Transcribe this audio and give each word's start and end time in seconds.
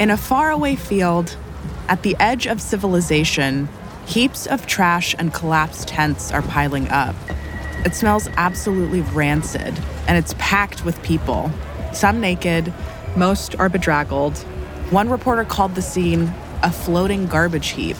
In 0.00 0.10
a 0.10 0.16
faraway 0.16 0.76
field, 0.76 1.36
at 1.88 2.04
the 2.04 2.14
edge 2.20 2.46
of 2.46 2.60
civilization, 2.60 3.68
heaps 4.06 4.46
of 4.46 4.64
trash 4.64 5.12
and 5.18 5.34
collapsed 5.34 5.88
tents 5.88 6.30
are 6.30 6.40
piling 6.40 6.88
up. 6.88 7.16
It 7.84 7.96
smells 7.96 8.28
absolutely 8.36 9.00
rancid, 9.00 9.76
and 10.06 10.16
it's 10.16 10.36
packed 10.38 10.84
with 10.84 11.02
people. 11.02 11.50
Some 11.92 12.20
naked, 12.20 12.72
most 13.16 13.56
are 13.56 13.68
bedraggled. 13.68 14.38
One 14.90 15.08
reporter 15.08 15.44
called 15.44 15.74
the 15.74 15.82
scene 15.82 16.32
a 16.62 16.70
floating 16.70 17.26
garbage 17.26 17.70
heap. 17.70 17.96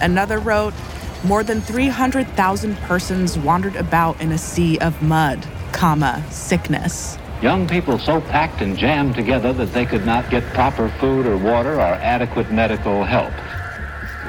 Another 0.00 0.40
wrote, 0.40 0.74
more 1.22 1.44
than 1.44 1.60
300,000 1.60 2.76
persons 2.78 3.38
wandered 3.38 3.76
about 3.76 4.20
in 4.20 4.32
a 4.32 4.38
sea 4.38 4.76
of 4.80 5.00
mud, 5.02 5.46
comma, 5.70 6.24
sickness. 6.30 7.16
Young 7.42 7.66
people 7.66 7.98
so 7.98 8.20
packed 8.20 8.60
and 8.60 8.78
jammed 8.78 9.16
together 9.16 9.52
that 9.52 9.72
they 9.72 9.84
could 9.84 10.06
not 10.06 10.30
get 10.30 10.44
proper 10.54 10.88
food 11.00 11.26
or 11.26 11.36
water 11.36 11.74
or 11.74 11.80
adequate 11.80 12.52
medical 12.52 13.02
help. 13.02 13.32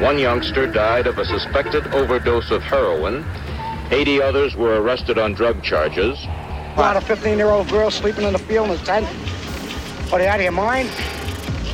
One 0.01 0.17
youngster 0.17 0.65
died 0.65 1.05
of 1.05 1.19
a 1.19 1.25
suspected 1.25 1.85
overdose 1.93 2.49
of 2.49 2.63
heroin. 2.63 3.23
80 3.91 4.19
others 4.19 4.55
were 4.55 4.81
arrested 4.81 5.19
on 5.19 5.35
drug 5.35 5.61
charges. 5.61 6.17
About 6.73 6.97
a 6.97 7.01
15 7.01 7.37
year 7.37 7.49
old 7.49 7.69
girl 7.69 7.91
sleeping 7.91 8.23
in 8.23 8.33
the 8.33 8.39
field 8.39 8.71
in 8.71 8.79
a 8.79 8.83
tent. 8.83 9.05
What, 10.09 10.19
are 10.19 10.23
you 10.23 10.29
out 10.31 10.39
of 10.39 10.43
your 10.43 10.51
mind? 10.51 10.89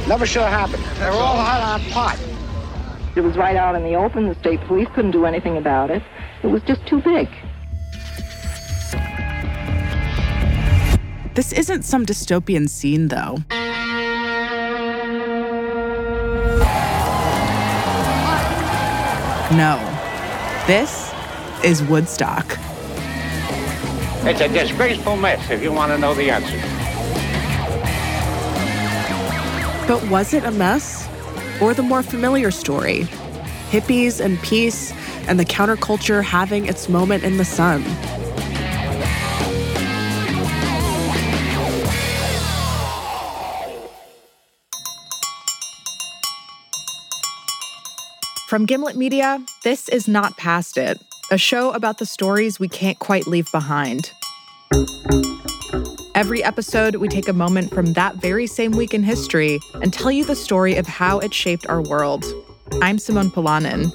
Never 0.10 0.26
should 0.26 0.42
have 0.42 0.52
happened. 0.52 0.84
They 1.00 1.06
were 1.06 1.24
all 1.24 1.38
hot 1.38 1.62
on 1.62 1.90
pot. 1.92 2.20
It 3.16 3.22
was 3.22 3.38
right 3.38 3.56
out 3.56 3.76
in 3.76 3.84
the 3.84 3.96
open. 3.96 4.28
The 4.28 4.36
state 4.36 4.60
police 4.68 4.90
couldn't 4.94 5.12
do 5.12 5.26
anything 5.26 5.56
about 5.56 5.90
it. 5.90 6.04
It 6.44 6.48
was 6.48 6.62
just 6.64 6.86
too 6.86 7.02
big. 7.02 7.30
This 11.40 11.54
isn't 11.54 11.84
some 11.84 12.06
dystopian 12.06 12.68
scene, 12.68 13.08
though. 13.08 13.38
No. 19.56 19.80
This 20.68 21.14
is 21.64 21.82
Woodstock. 21.84 22.46
It's 24.26 24.42
a 24.42 24.50
disgraceful 24.50 25.16
mess 25.16 25.50
if 25.50 25.64
you 25.64 25.72
want 25.72 25.94
to 25.94 25.98
know 25.98 26.14
the 26.14 26.30
answer. 26.30 26.60
But 29.88 30.06
was 30.10 30.34
it 30.34 30.44
a 30.44 30.52
mess? 30.52 31.08
Or 31.62 31.74
the 31.74 31.84
more 31.84 32.04
familiar 32.04 32.52
story? 32.52 33.04
Hippies 33.70 34.20
and 34.20 34.38
peace, 34.42 34.92
and 35.30 35.40
the 35.40 35.46
counterculture 35.46 36.22
having 36.22 36.66
its 36.66 36.90
moment 36.90 37.24
in 37.24 37.38
the 37.38 37.46
sun. 37.46 37.86
From 48.50 48.66
Gimlet 48.66 48.96
Media, 48.96 49.46
this 49.64 49.88
is 49.90 50.08
Not 50.08 50.36
Past 50.36 50.76
It, 50.76 51.00
a 51.30 51.38
show 51.38 51.70
about 51.70 52.00
the 52.00 52.06
stories 52.08 52.60
we 52.60 52.68
can't 52.68 52.98
quite 52.98 53.28
leave 53.28 53.46
behind. 53.52 54.12
Every 56.16 56.44
episode, 56.44 56.96
we 56.96 57.10
take 57.10 57.28
a 57.28 57.34
moment 57.34 57.72
from 57.72 57.94
that 57.94 58.16
very 58.16 58.48
same 58.48 58.72
week 58.72 58.96
in 58.96 59.04
history 59.04 59.60
and 59.84 59.94
tell 59.94 60.12
you 60.12 60.26
the 60.26 60.36
story 60.36 60.78
of 60.78 60.88
how 60.88 61.20
it 61.20 61.32
shaped 61.32 61.70
our 61.70 61.84
world. 61.84 62.26
I'm 62.82 62.98
Simone 62.98 63.30
Polanen. 63.30 63.86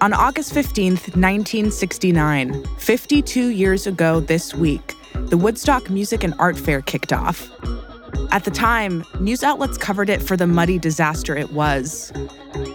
On 0.00 0.12
August 0.12 0.54
15th, 0.54 1.16
1969, 1.16 2.66
52 2.78 3.48
years 3.48 3.88
ago 3.88 4.20
this 4.20 4.54
week, 4.54 4.94
the 5.14 5.36
Woodstock 5.36 5.90
Music 5.90 6.22
and 6.22 6.34
Art 6.38 6.56
Fair 6.56 6.82
kicked 6.82 7.12
off. 7.12 7.50
At 8.32 8.44
the 8.44 8.50
time, 8.52 9.04
news 9.18 9.42
outlets 9.42 9.76
covered 9.76 10.08
it 10.08 10.22
for 10.22 10.36
the 10.36 10.46
muddy 10.46 10.78
disaster 10.78 11.36
it 11.36 11.52
was. 11.52 12.12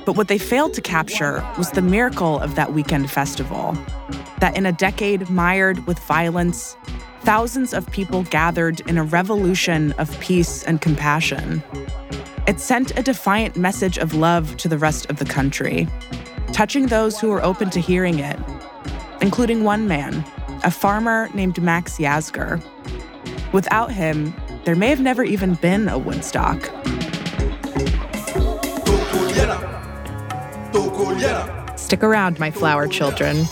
But 0.05 0.17
what 0.17 0.27
they 0.27 0.37
failed 0.37 0.73
to 0.73 0.81
capture 0.81 1.47
was 1.57 1.71
the 1.71 1.81
miracle 1.81 2.39
of 2.39 2.55
that 2.55 2.73
weekend 2.73 3.09
festival. 3.09 3.77
That 4.41 4.57
in 4.57 4.65
a 4.65 4.73
decade 4.73 5.29
mired 5.29 5.87
with 5.87 5.97
violence, 5.99 6.75
thousands 7.21 7.73
of 7.73 7.89
people 7.91 8.23
gathered 8.23 8.81
in 8.81 8.97
a 8.97 9.03
revolution 9.03 9.93
of 9.93 10.19
peace 10.19 10.61
and 10.63 10.81
compassion. 10.81 11.63
It 12.47 12.59
sent 12.59 12.97
a 12.99 13.01
defiant 13.01 13.55
message 13.55 13.97
of 13.97 14.13
love 14.13 14.57
to 14.57 14.67
the 14.67 14.77
rest 14.77 15.09
of 15.09 15.19
the 15.19 15.25
country, 15.25 15.87
touching 16.51 16.87
those 16.87 17.17
who 17.17 17.29
were 17.29 17.43
open 17.43 17.69
to 17.69 17.79
hearing 17.79 18.19
it, 18.19 18.37
including 19.21 19.63
one 19.63 19.87
man, 19.87 20.25
a 20.65 20.69
farmer 20.69 21.29
named 21.33 21.61
Max 21.63 21.97
Yasgur. 21.97 22.61
Without 23.53 23.91
him, 23.91 24.33
there 24.65 24.75
may 24.75 24.89
have 24.89 24.99
never 24.99 25.23
even 25.23 25.53
been 25.55 25.87
a 25.87 25.97
Woodstock. 25.97 26.59
Stick 31.77 32.03
around, 32.03 32.39
my 32.39 32.49
flower 32.49 32.87
children. 32.87 33.45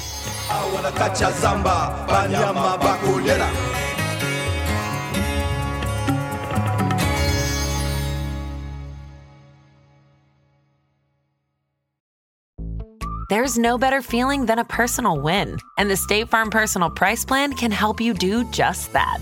There's 13.30 13.58
no 13.58 13.78
better 13.78 14.02
feeling 14.02 14.46
than 14.46 14.60
a 14.60 14.66
personal 14.66 15.20
win, 15.20 15.58
and 15.78 15.90
the 15.90 15.96
State 15.96 16.30
Farm 16.30 16.50
Personal 16.50 16.90
Price 16.90 17.24
Plan 17.26 17.54
can 17.54 17.72
help 17.72 18.02
you 18.02 18.14
do 18.14 18.44
just 18.52 18.94
that. 18.94 19.20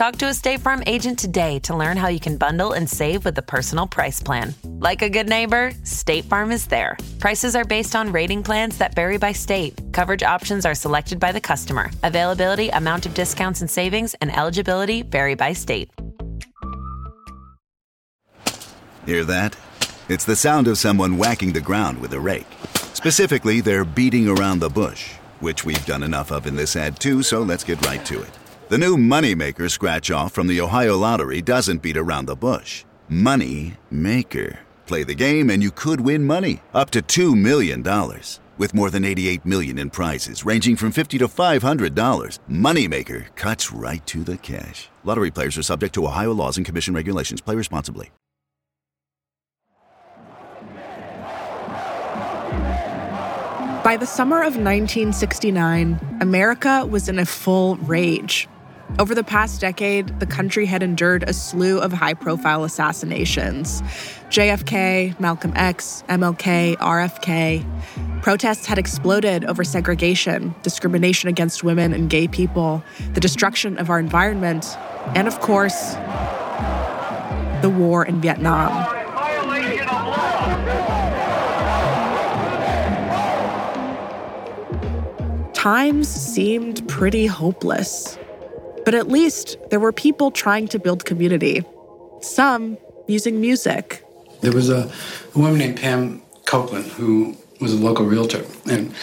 Talk 0.00 0.16
to 0.16 0.28
a 0.28 0.32
State 0.32 0.60
Farm 0.60 0.82
agent 0.86 1.18
today 1.18 1.58
to 1.58 1.76
learn 1.76 1.98
how 1.98 2.08
you 2.08 2.18
can 2.18 2.38
bundle 2.38 2.72
and 2.72 2.88
save 2.88 3.26
with 3.26 3.34
the 3.34 3.42
Personal 3.42 3.86
Price 3.86 4.18
Plan. 4.22 4.54
Like 4.64 5.02
a 5.02 5.10
good 5.10 5.28
neighbor, 5.28 5.72
State 5.84 6.24
Farm 6.24 6.52
is 6.52 6.66
there. 6.66 6.96
Prices 7.18 7.54
are 7.54 7.66
based 7.66 7.94
on 7.94 8.10
rating 8.10 8.42
plans 8.42 8.78
that 8.78 8.94
vary 8.94 9.18
by 9.18 9.32
state. 9.32 9.78
Coverage 9.92 10.22
options 10.22 10.64
are 10.64 10.74
selected 10.74 11.20
by 11.20 11.32
the 11.32 11.40
customer. 11.42 11.90
Availability, 12.02 12.70
amount 12.70 13.04
of 13.04 13.12
discounts 13.12 13.60
and 13.60 13.70
savings, 13.70 14.14
and 14.22 14.34
eligibility 14.34 15.02
vary 15.02 15.34
by 15.34 15.52
state. 15.52 15.90
Hear 19.04 19.24
that? 19.24 19.54
It's 20.08 20.24
the 20.24 20.34
sound 20.34 20.66
of 20.66 20.78
someone 20.78 21.18
whacking 21.18 21.52
the 21.52 21.60
ground 21.60 22.00
with 22.00 22.14
a 22.14 22.20
rake. 22.20 22.48
Specifically, 22.94 23.60
they're 23.60 23.84
beating 23.84 24.28
around 24.28 24.60
the 24.60 24.70
bush, 24.70 25.12
which 25.40 25.66
we've 25.66 25.84
done 25.84 26.02
enough 26.02 26.32
of 26.32 26.46
in 26.46 26.56
this 26.56 26.74
ad 26.74 26.98
too, 26.98 27.22
so 27.22 27.42
let's 27.42 27.64
get 27.64 27.84
right 27.84 28.02
to 28.06 28.22
it. 28.22 28.39
The 28.70 28.78
new 28.78 28.96
Moneymaker 28.96 29.68
scratch 29.68 30.12
off 30.12 30.32
from 30.32 30.46
the 30.46 30.60
Ohio 30.60 30.96
Lottery 30.96 31.42
doesn't 31.42 31.82
beat 31.82 31.96
around 31.96 32.26
the 32.26 32.36
bush. 32.36 32.84
Money 33.08 33.74
Maker. 33.90 34.60
Play 34.86 35.02
the 35.02 35.12
game 35.12 35.50
and 35.50 35.60
you 35.60 35.72
could 35.72 36.00
win 36.00 36.24
money 36.24 36.62
up 36.72 36.90
to 36.90 37.02
$2 37.02 37.36
million. 37.36 37.82
With 38.58 38.72
more 38.72 38.88
than 38.88 39.04
88 39.04 39.44
million 39.44 39.76
in 39.76 39.90
prizes 39.90 40.46
ranging 40.46 40.76
from 40.76 40.92
50 40.92 41.18
to 41.18 41.26
$500, 41.26 42.38
Moneymaker 42.48 43.34
cuts 43.34 43.72
right 43.72 44.06
to 44.06 44.22
the 44.22 44.38
cash. 44.38 44.88
Lottery 45.02 45.32
players 45.32 45.58
are 45.58 45.64
subject 45.64 45.92
to 45.94 46.06
Ohio 46.06 46.32
laws 46.32 46.56
and 46.56 46.64
commission 46.64 46.94
regulations. 46.94 47.40
Play 47.40 47.56
responsibly. 47.56 48.12
By 53.82 53.96
the 53.96 54.06
summer 54.06 54.42
of 54.42 54.54
1969, 54.54 56.18
America 56.20 56.86
was 56.86 57.08
in 57.08 57.18
a 57.18 57.26
full 57.26 57.74
rage. 57.74 58.46
Over 58.98 59.14
the 59.14 59.24
past 59.24 59.60
decade, 59.60 60.20
the 60.20 60.26
country 60.26 60.66
had 60.66 60.82
endured 60.82 61.22
a 61.22 61.32
slew 61.32 61.80
of 61.80 61.92
high 61.92 62.14
profile 62.14 62.64
assassinations 62.64 63.82
JFK, 64.30 65.18
Malcolm 65.18 65.52
X, 65.56 66.04
MLK, 66.08 66.76
RFK. 66.76 68.22
Protests 68.22 68.66
had 68.66 68.78
exploded 68.78 69.44
over 69.44 69.64
segregation, 69.64 70.54
discrimination 70.62 71.28
against 71.28 71.64
women 71.64 71.92
and 71.92 72.10
gay 72.10 72.28
people, 72.28 72.82
the 73.14 73.20
destruction 73.20 73.78
of 73.78 73.90
our 73.90 73.98
environment, 73.98 74.76
and 75.14 75.26
of 75.26 75.40
course, 75.40 75.94
the 77.62 77.72
war 77.74 78.04
in 78.04 78.20
Vietnam. 78.20 78.86
Times 85.54 86.08
seemed 86.08 86.86
pretty 86.88 87.26
hopeless. 87.26 88.16
But 88.84 88.94
at 88.94 89.08
least 89.08 89.56
there 89.70 89.80
were 89.80 89.92
people 89.92 90.30
trying 90.30 90.68
to 90.68 90.78
build 90.78 91.04
community, 91.04 91.64
some 92.20 92.78
using 93.06 93.40
music. 93.40 94.04
There 94.40 94.52
was 94.52 94.70
a, 94.70 94.90
woman 95.34 95.58
named 95.58 95.78
Pam 95.78 96.22
Copeland 96.46 96.86
who 96.92 97.36
was 97.60 97.72
a 97.72 97.76
local 97.76 98.06
realtor. 98.06 98.44
And 98.70 98.94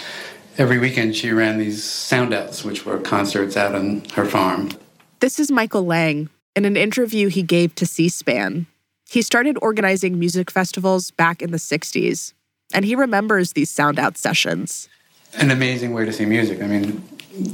every 0.57 0.79
weekend 0.79 1.15
she 1.15 1.31
ran 1.31 1.57
these 1.57 1.83
sound 1.83 2.33
outs, 2.33 2.63
which 2.63 2.85
were 2.85 2.99
concerts 2.99 3.55
out 3.55 3.75
on 3.75 4.03
her 4.15 4.25
farm. 4.25 4.71
This 5.19 5.39
is 5.39 5.51
Michael 5.51 5.85
Lang 5.85 6.29
in 6.55 6.65
an 6.65 6.75
interview 6.75 7.27
he 7.29 7.43
gave 7.43 7.75
to 7.75 7.85
C 7.85 8.09
SPAN. 8.09 8.65
He 9.09 9.21
started 9.21 9.57
organizing 9.61 10.19
music 10.19 10.51
festivals 10.51 11.11
back 11.11 11.41
in 11.41 11.51
the 11.51 11.57
60s, 11.57 12.33
and 12.73 12.83
he 12.83 12.95
remembers 12.95 13.53
these 13.53 13.71
sound 13.71 13.99
out 13.99 14.17
sessions. 14.17 14.89
An 15.37 15.51
amazing 15.51 15.93
way 15.93 16.05
to 16.05 16.11
see 16.11 16.25
music. 16.25 16.61
I 16.61 16.67
mean, 16.67 17.03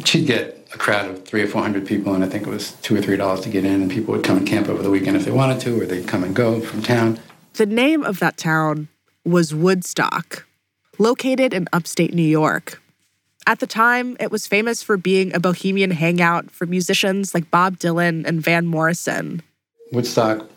she'd 0.05 0.25
get 0.25 0.67
a 0.73 0.77
crowd 0.77 1.09
of 1.09 1.25
three 1.25 1.41
or 1.41 1.47
four 1.47 1.61
hundred 1.61 1.85
people, 1.85 2.13
and 2.13 2.23
I 2.23 2.29
think 2.29 2.47
it 2.47 2.49
was 2.49 2.73
two 2.81 2.95
or 2.95 3.01
three 3.01 3.17
dollars 3.17 3.41
to 3.41 3.49
get 3.49 3.65
in, 3.65 3.81
and 3.81 3.91
people 3.91 4.13
would 4.13 4.23
come 4.23 4.37
and 4.37 4.47
camp 4.47 4.69
over 4.69 4.81
the 4.81 4.89
weekend 4.89 5.17
if 5.17 5.25
they 5.25 5.31
wanted 5.31 5.59
to, 5.61 5.81
or 5.81 5.85
they'd 5.85 6.07
come 6.07 6.23
and 6.23 6.35
go 6.35 6.61
from 6.61 6.81
town. 6.81 7.19
The 7.53 7.65
name 7.65 8.03
of 8.03 8.19
that 8.19 8.37
town 8.37 8.87
was 9.25 9.53
Woodstock, 9.53 10.45
located 10.97 11.53
in 11.53 11.67
upstate 11.71 12.13
New 12.13 12.23
York. 12.23 12.81
At 13.45 13.59
the 13.59 13.67
time, 13.67 14.15
it 14.19 14.31
was 14.31 14.47
famous 14.47 14.81
for 14.81 14.95
being 14.95 15.35
a 15.35 15.39
bohemian 15.39 15.91
hangout 15.91 16.49
for 16.49 16.65
musicians 16.65 17.33
like 17.33 17.51
Bob 17.51 17.77
Dylan 17.77 18.25
and 18.25 18.41
Van 18.41 18.65
Morrison. 18.65 19.41
Woodstock 19.91 20.49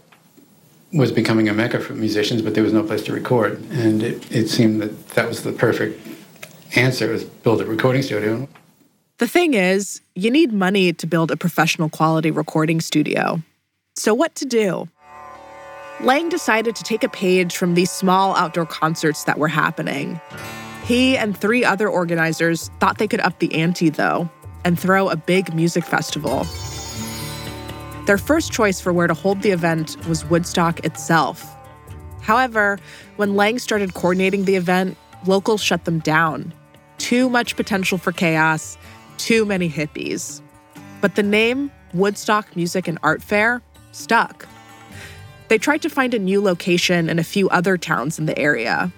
was 0.92 1.10
becoming 1.10 1.48
a 1.48 1.52
mecca 1.52 1.80
for 1.80 1.94
musicians, 1.94 2.42
but 2.42 2.54
there 2.54 2.62
was 2.62 2.72
no 2.72 2.84
place 2.84 3.02
to 3.02 3.12
record. 3.12 3.60
And 3.70 4.02
it, 4.02 4.30
it 4.30 4.48
seemed 4.48 4.80
that 4.80 5.08
that 5.10 5.28
was 5.28 5.42
the 5.42 5.52
perfect 5.52 6.00
answer 6.74 7.10
was 7.12 7.24
build 7.24 7.60
a 7.60 7.66
recording 7.66 8.02
studio. 8.02 8.48
The 9.18 9.26
thing 9.26 9.54
is, 9.54 10.02
you 10.14 10.30
need 10.30 10.52
money 10.52 10.92
to 10.92 11.06
build 11.06 11.30
a 11.30 11.36
professional 11.36 11.88
quality 11.88 12.30
recording 12.30 12.80
studio. 12.80 13.42
So 13.94 14.12
what 14.12 14.34
to 14.36 14.44
do? 14.44 14.88
Lang 16.02 16.28
decided 16.28 16.76
to 16.76 16.82
take 16.82 17.02
a 17.02 17.08
page 17.08 17.56
from 17.56 17.74
these 17.74 17.90
small 17.90 18.36
outdoor 18.36 18.66
concerts 18.66 19.24
that 19.24 19.38
were 19.38 19.48
happening. 19.48 20.20
He 20.84 21.16
and 21.16 21.36
three 21.36 21.64
other 21.64 21.88
organizers 21.88 22.68
thought 22.80 22.98
they 22.98 23.08
could 23.08 23.20
up 23.20 23.38
the 23.38 23.54
ante, 23.54 23.88
though, 23.88 24.28
and 24.64 24.78
throw 24.78 25.08
a 25.08 25.16
big 25.16 25.54
music 25.54 25.84
festival. 25.84 26.46
Their 28.04 28.18
first 28.18 28.52
choice 28.52 28.80
for 28.80 28.92
where 28.92 29.06
to 29.06 29.14
hold 29.14 29.40
the 29.40 29.50
event 29.50 29.96
was 30.06 30.24
Woodstock 30.26 30.84
itself. 30.84 31.56
However, 32.20 32.78
when 33.16 33.34
Lang 33.34 33.58
started 33.58 33.94
coordinating 33.94 34.44
the 34.44 34.56
event, 34.56 34.96
locals 35.28 35.62
shut 35.62 35.84
them 35.84 35.98
down. 36.00 36.52
Too 36.98 37.28
much 37.28 37.56
potential 37.56 37.98
for 37.98 38.12
chaos, 38.12 38.78
too 39.18 39.44
many 39.44 39.68
hippies. 39.68 40.40
But 41.00 41.14
the 41.14 41.22
name, 41.22 41.70
Woodstock 41.94 42.56
Music 42.56 42.88
and 42.88 42.98
Art 43.02 43.22
Fair, 43.22 43.62
stuck. 43.92 44.46
They 45.48 45.58
tried 45.58 45.82
to 45.82 45.88
find 45.88 46.14
a 46.14 46.18
new 46.18 46.40
location 46.40 47.08
in 47.08 47.18
a 47.18 47.24
few 47.24 47.48
other 47.50 47.76
towns 47.78 48.18
in 48.18 48.26
the 48.26 48.38
area. 48.38 48.90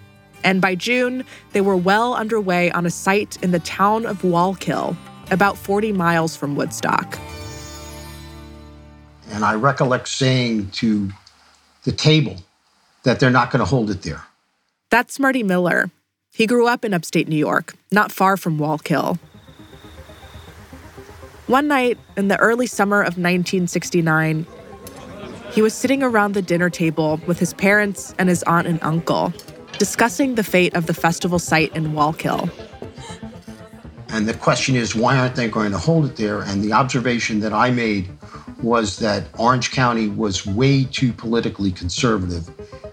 And 0.44 0.60
by 0.60 0.74
June, 0.74 1.24
they 1.52 1.60
were 1.60 1.76
well 1.76 2.14
underway 2.14 2.70
on 2.70 2.86
a 2.86 2.90
site 2.90 3.36
in 3.42 3.50
the 3.50 3.58
town 3.60 4.06
of 4.06 4.22
Wallkill, 4.22 4.96
about 5.30 5.58
40 5.58 5.92
miles 5.92 6.36
from 6.36 6.56
Woodstock. 6.56 7.18
And 9.30 9.44
I 9.44 9.54
recollect 9.54 10.08
saying 10.08 10.70
to 10.70 11.10
the 11.84 11.92
table 11.92 12.36
that 13.02 13.20
they're 13.20 13.30
not 13.30 13.50
going 13.50 13.60
to 13.60 13.66
hold 13.66 13.90
it 13.90 14.02
there. 14.02 14.22
That's 14.90 15.18
Marty 15.18 15.42
Miller. 15.42 15.90
He 16.38 16.46
grew 16.46 16.68
up 16.68 16.84
in 16.84 16.94
upstate 16.94 17.26
New 17.26 17.36
York, 17.36 17.74
not 17.90 18.12
far 18.12 18.36
from 18.36 18.60
Wallkill. 18.60 19.18
One 21.48 21.66
night 21.66 21.98
in 22.16 22.28
the 22.28 22.38
early 22.38 22.68
summer 22.68 23.00
of 23.00 23.18
1969, 23.18 24.46
he 25.50 25.60
was 25.60 25.74
sitting 25.74 26.00
around 26.00 26.34
the 26.34 26.42
dinner 26.42 26.70
table 26.70 27.20
with 27.26 27.40
his 27.40 27.54
parents 27.54 28.14
and 28.20 28.28
his 28.28 28.44
aunt 28.44 28.68
and 28.68 28.78
uncle, 28.84 29.32
discussing 29.80 30.36
the 30.36 30.44
fate 30.44 30.76
of 30.76 30.86
the 30.86 30.94
festival 30.94 31.40
site 31.40 31.74
in 31.74 31.86
Wallkill. 31.86 32.48
And 34.10 34.28
the 34.28 34.34
question 34.34 34.76
is, 34.76 34.94
why 34.94 35.18
aren't 35.18 35.34
they 35.34 35.48
going 35.48 35.72
to 35.72 35.78
hold 35.78 36.04
it 36.04 36.14
there? 36.14 36.42
And 36.42 36.62
the 36.62 36.72
observation 36.72 37.40
that 37.40 37.52
I 37.52 37.72
made 37.72 38.08
was 38.62 39.00
that 39.00 39.24
Orange 39.38 39.72
County 39.72 40.06
was 40.06 40.46
way 40.46 40.84
too 40.84 41.12
politically 41.12 41.72
conservative, 41.72 42.48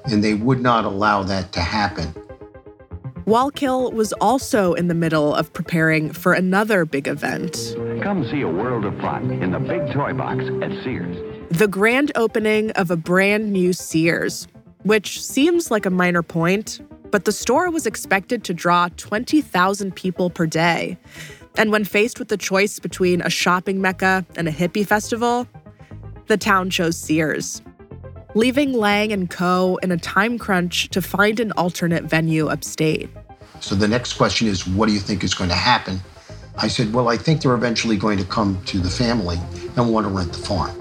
and 0.06 0.24
they 0.24 0.34
would 0.34 0.62
not 0.62 0.84
allow 0.84 1.22
that 1.22 1.52
to 1.52 1.62
happen. 1.62 2.12
Wallkill 3.26 3.92
was 3.92 4.14
also 4.14 4.74
in 4.74 4.88
the 4.88 4.94
middle 4.94 5.34
of 5.34 5.52
preparing 5.52 6.14
for 6.14 6.34
another 6.34 6.86
big 6.86 7.08
event. 7.08 7.74
Come 8.04 8.24
see 8.30 8.42
a 8.42 8.48
world 8.48 8.86
of 8.86 8.96
fun 9.00 9.32
in 9.42 9.50
the 9.50 9.58
big 9.58 9.92
toy 9.92 10.14
box 10.14 10.44
at 10.62 10.72
Sears. 10.84 11.18
The 11.50 11.68
grand 11.68 12.12
opening 12.14 12.70
of 12.72 12.92
a 12.92 12.96
brand 12.96 13.52
new 13.52 13.74
Sears, 13.74 14.48
which 14.84 15.24
seems 15.24 15.72
like 15.72 15.88
a 15.88 15.90
minor 15.90 16.22
point, 16.22 16.82
but 17.10 17.26
the 17.26 17.32
store 17.32 17.72
was 17.72 17.88
expected 17.88 18.44
to 18.44 18.54
draw 18.54 18.90
20,000 18.96 19.96
people 19.96 20.30
per 20.30 20.46
day. 20.46 20.96
And 21.58 21.72
when 21.72 21.84
faced 21.84 22.20
with 22.20 22.28
the 22.28 22.38
choice 22.38 22.78
between 22.78 23.22
a 23.22 23.30
shopping 23.32 23.82
mecca 23.82 24.24
and 24.36 24.48
a 24.48 24.52
hippie 24.52 24.86
festival, 24.86 25.48
the 26.28 26.38
town 26.38 26.70
chose 26.70 26.96
Sears, 26.96 27.64
leaving 28.36 28.74
Lang 28.74 29.14
and 29.14 29.30
Co. 29.30 29.80
in 29.82 29.92
a 29.92 29.98
time 29.98 30.38
crunch 30.38 30.90
to 30.90 31.02
find 31.02 31.40
an 31.40 31.54
alternate 31.54 32.04
venue 32.04 32.48
upstate. 32.48 33.10
So 33.62 33.76
the 33.76 33.88
next 33.88 34.14
question 34.14 34.50
is, 34.50 34.68
what 34.68 34.88
do 34.88 34.94
you 34.94 35.00
think 35.00 35.24
is 35.24 35.34
going 35.34 35.50
to 35.50 35.56
happen? 35.56 36.02
I 36.58 36.68
said, 36.68 36.94
well, 36.94 37.08
I 37.08 37.16
think 37.16 37.42
they're 37.42 37.56
eventually 37.56 37.96
going 37.96 38.18
to 38.18 38.26
come 38.26 38.62
to 38.66 38.80
the 38.80 38.90
family 38.90 39.38
and 39.78 39.92
want 39.92 40.06
to 40.06 40.12
rent 40.12 40.34
the 40.34 40.40
farm. 40.40 40.78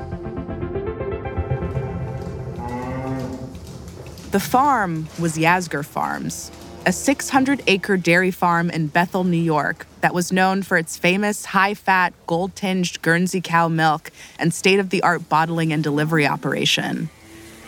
The 4.32 4.40
farm 4.40 5.08
was 5.20 5.36
Yasgur 5.36 5.84
Farms, 5.84 6.50
a 6.86 6.92
600 6.92 7.62
acre 7.68 7.96
dairy 7.96 8.32
farm 8.32 8.68
in 8.68 8.88
Bethel, 8.88 9.22
New 9.22 9.36
York, 9.36 9.86
that 10.00 10.12
was 10.12 10.32
known 10.32 10.62
for 10.62 10.76
its 10.76 10.96
famous 10.96 11.44
high 11.44 11.74
fat, 11.74 12.14
gold 12.26 12.56
tinged 12.56 13.00
Guernsey 13.00 13.40
cow 13.40 13.68
milk 13.68 14.10
and 14.40 14.52
state 14.52 14.80
of 14.80 14.90
the 14.90 15.02
art 15.04 15.28
bottling 15.28 15.72
and 15.72 15.84
delivery 15.84 16.26
operation. 16.26 17.10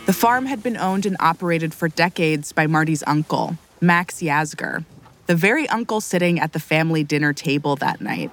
The 0.07 0.13
farm 0.13 0.47
had 0.47 0.63
been 0.63 0.77
owned 0.77 1.05
and 1.05 1.17
operated 1.19 1.75
for 1.75 1.89
decades 1.89 2.53
by 2.53 2.69
Marty's 2.69 3.03
uncle, 3.09 3.59
Max 3.81 4.21
Yasgur, 4.21 4.85
the 5.27 5.35
very 5.35 5.69
uncle 5.69 6.01
sitting 6.01 6.39
at 6.39 6.53
the 6.53 6.61
family 6.61 7.03
dinner 7.03 7.33
table 7.33 7.75
that 7.75 8.01
night. 8.01 8.31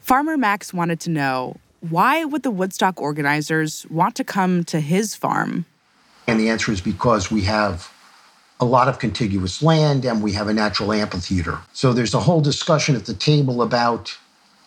Farmer 0.00 0.36
Max 0.36 0.74
wanted 0.74 0.98
to 1.00 1.10
know 1.10 1.58
why 1.78 2.24
would 2.24 2.42
the 2.42 2.50
Woodstock 2.50 3.00
organizers 3.00 3.86
want 3.88 4.16
to 4.16 4.24
come 4.24 4.64
to 4.64 4.80
his 4.80 5.14
farm? 5.14 5.64
And 6.26 6.40
the 6.40 6.48
answer 6.48 6.72
is 6.72 6.80
because 6.80 7.30
we 7.30 7.42
have 7.42 7.88
a 8.58 8.64
lot 8.64 8.88
of 8.88 8.98
contiguous 8.98 9.62
land 9.62 10.04
and 10.04 10.20
we 10.20 10.32
have 10.32 10.48
a 10.48 10.52
natural 10.52 10.92
amphitheater. 10.92 11.60
So 11.72 11.92
there's 11.92 12.14
a 12.14 12.20
whole 12.20 12.40
discussion 12.40 12.96
at 12.96 13.06
the 13.06 13.14
table 13.14 13.62
about 13.62 14.18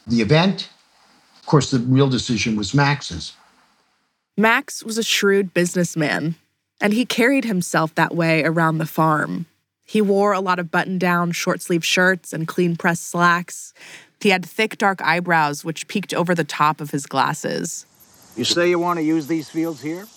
the 0.07 0.21
event. 0.21 0.69
Of 1.41 1.47
course, 1.47 1.69
the 1.69 1.79
real 1.79 2.07
decision 2.07 2.55
was 2.55 2.73
Max's. 2.73 3.33
Max 4.35 4.83
was 4.83 4.97
a 4.97 5.03
shrewd 5.03 5.53
businessman, 5.53 6.33
and 6.81 6.91
he 6.91 7.05
carried 7.05 7.45
himself 7.45 7.93
that 7.93 8.15
way 8.15 8.43
around 8.43 8.79
the 8.79 8.85
farm. 8.87 9.45
He 9.85 10.01
wore 10.01 10.33
a 10.33 10.39
lot 10.39 10.57
of 10.57 10.71
button 10.71 10.97
down, 10.97 11.33
short 11.33 11.61
sleeve 11.61 11.85
shirts 11.85 12.33
and 12.33 12.47
clean 12.47 12.75
pressed 12.75 13.07
slacks. 13.07 13.75
He 14.19 14.29
had 14.29 14.43
thick, 14.43 14.79
dark 14.79 15.03
eyebrows, 15.03 15.63
which 15.63 15.87
peeked 15.87 16.15
over 16.15 16.33
the 16.33 16.43
top 16.43 16.81
of 16.81 16.89
his 16.89 17.05
glasses. 17.05 17.85
You 18.35 18.43
say 18.43 18.69
you 18.69 18.79
want 18.79 18.97
to 18.97 19.03
use 19.03 19.27
these 19.27 19.49
fields 19.49 19.81
here? 19.81 20.07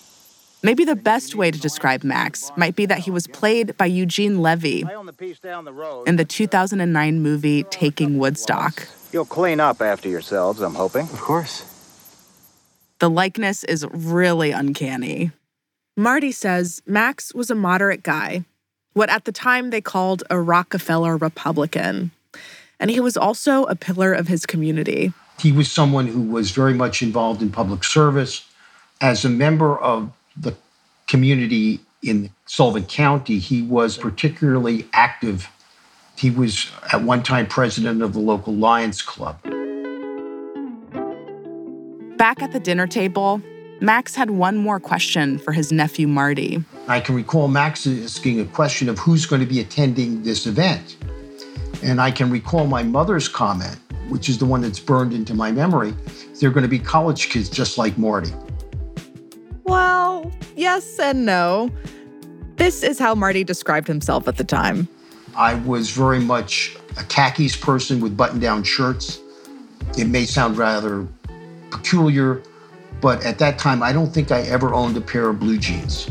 Maybe 0.63 0.87
the 0.87 0.97
best 0.97 1.35
way 1.35 1.51
to 1.51 1.61
describe 1.61 2.03
Max 2.03 2.51
might 2.57 2.75
be 2.75 2.87
that 2.87 3.01
he 3.01 3.11
was 3.11 3.27
played 3.27 3.77
by 3.77 3.85
Eugene 3.85 4.41
Levy 4.41 4.87
in 6.07 6.17
the 6.17 6.25
2009 6.25 7.21
movie 7.21 7.65
Taking 7.65 8.17
Woodstock. 8.17 8.89
You'll 9.13 9.27
clean 9.27 9.61
up 9.61 9.83
after 9.83 10.09
yourselves, 10.09 10.63
I'm 10.63 10.75
hoping. 10.75 11.03
Of 11.03 11.21
course. 11.21 11.76
The 12.99 13.11
likeness 13.11 13.63
is 13.65 13.87
really 13.93 14.53
uncanny. 14.53 15.31
Marty 15.99 16.33
says 16.33 16.83
Max 16.87 17.35
was 17.35 17.51
a 17.51 17.55
moderate 17.55 18.03
guy, 18.03 18.45
what 18.95 19.11
at 19.11 19.25
the 19.25 19.33
time 19.33 19.71
they 19.71 19.83
called 19.83 20.23
a 20.31 20.41
Rockefeller 20.41 21.17
Republican. 21.17 22.11
And 22.81 22.91
he 22.91 23.01
was 23.01 23.17
also 23.17 23.65
a 23.65 23.75
pillar 23.75 24.13
of 24.13 24.29
his 24.29 24.47
community. 24.47 25.13
He 25.39 25.53
was 25.53 25.71
someone 25.71 26.07
who 26.07 26.23
was 26.23 26.51
very 26.51 26.73
much 26.73 27.03
involved 27.03 27.43
in 27.43 27.51
public 27.51 27.85
service. 27.85 28.47
As 29.01 29.25
a 29.25 29.31
member 29.31 29.79
of 29.79 30.13
the 30.37 30.57
community 31.07 31.81
in 32.03 32.31
Sullivan 32.47 32.85
County, 32.85 33.39
he 33.39 33.61
was 33.61 33.99
particularly 33.99 34.87
active. 34.95 35.49
He 36.17 36.31
was 36.31 36.71
at 36.93 37.03
one 37.03 37.23
time 37.23 37.47
president 37.47 38.01
of 38.01 38.15
the 38.15 38.21
local 38.21 38.55
Lions 38.55 39.03
Club. 39.03 39.39
Back 42.17 42.43
at 42.43 42.53
the 42.53 42.61
dinner 42.61 42.87
table, 42.87 43.43
Max 43.81 44.15
had 44.15 44.31
one 44.31 44.57
more 44.57 44.81
question 44.81 45.39
for 45.39 45.53
his 45.53 45.71
nephew 45.71 46.09
Marty. 46.09 46.65
I 46.89 46.99
can 46.99 47.15
recall 47.15 47.47
Max 47.47 47.87
asking 47.87 48.41
a 48.41 48.47
question 48.47 48.89
of 48.89 48.99
who's 48.99 49.27
going 49.27 49.41
to 49.41 49.47
be 49.47 49.61
attending 49.61 50.23
this 50.23 50.47
event. 50.47 50.97
And 51.83 52.01
I 52.01 52.11
can 52.11 52.31
recall 52.31 52.67
my 52.67 52.83
mother's 52.83 53.29
comment, 53.29 53.77
which 54.09 54.31
is 54.31 54.39
the 54.39 54.47
one 54.47 54.63
that's 54.63 54.81
burned 54.81 55.13
into 55.13 55.35
my 55.35 55.53
memory. 55.53 55.95
They're 56.41 56.51
going 56.51 56.63
to 56.63 56.71
be 56.71 56.79
college 56.79 57.29
kids 57.29 57.51
just 57.51 57.77
like 57.77 57.99
Marty. 57.99 58.33
Well, 59.65 60.33
yes 60.57 60.99
and 60.99 61.27
no. 61.27 61.71
This 62.57 62.83
is 62.83 62.99
how 62.99 63.15
Marty 63.15 63.45
described 63.45 63.89
himself 63.89 64.27
at 64.27 64.39
the 64.39 64.45
time. 64.45 64.89
I 65.37 65.55
was 65.55 65.91
very 65.91 66.21
much 66.21 66.79
a 66.97 67.05
khakis 67.05 67.57
person 67.57 68.01
with 68.01 68.17
button 68.17 68.41
down 68.41 68.63
shirts. 68.63 69.21
It 69.99 70.07
may 70.07 70.25
sound 70.25 70.57
rather 70.57 71.07
peculiar, 71.71 72.43
but 73.01 73.25
at 73.25 73.39
that 73.39 73.59
time, 73.59 73.83
I 73.83 73.93
don't 73.93 74.13
think 74.13 74.31
I 74.31 74.41
ever 74.43 74.75
owned 74.75 74.97
a 74.97 75.01
pair 75.01 75.29
of 75.29 75.41
blue 75.41 75.59
jeans. 75.59 76.11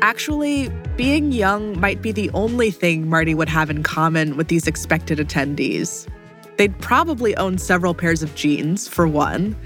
Actually, 0.00 0.68
being 0.96 1.32
young 1.32 1.78
might 1.78 2.00
be 2.00 2.12
the 2.12 2.30
only 2.30 2.70
thing 2.70 3.08
Marty 3.08 3.34
would 3.34 3.48
have 3.48 3.70
in 3.70 3.82
common 3.82 4.36
with 4.36 4.48
these 4.48 4.66
expected 4.66 5.18
attendees. 5.18 6.08
They'd 6.56 6.78
probably 6.80 7.36
own 7.36 7.58
several 7.58 7.94
pairs 7.94 8.22
of 8.22 8.34
jeans, 8.34 8.88
for 8.88 9.06
one, 9.06 9.56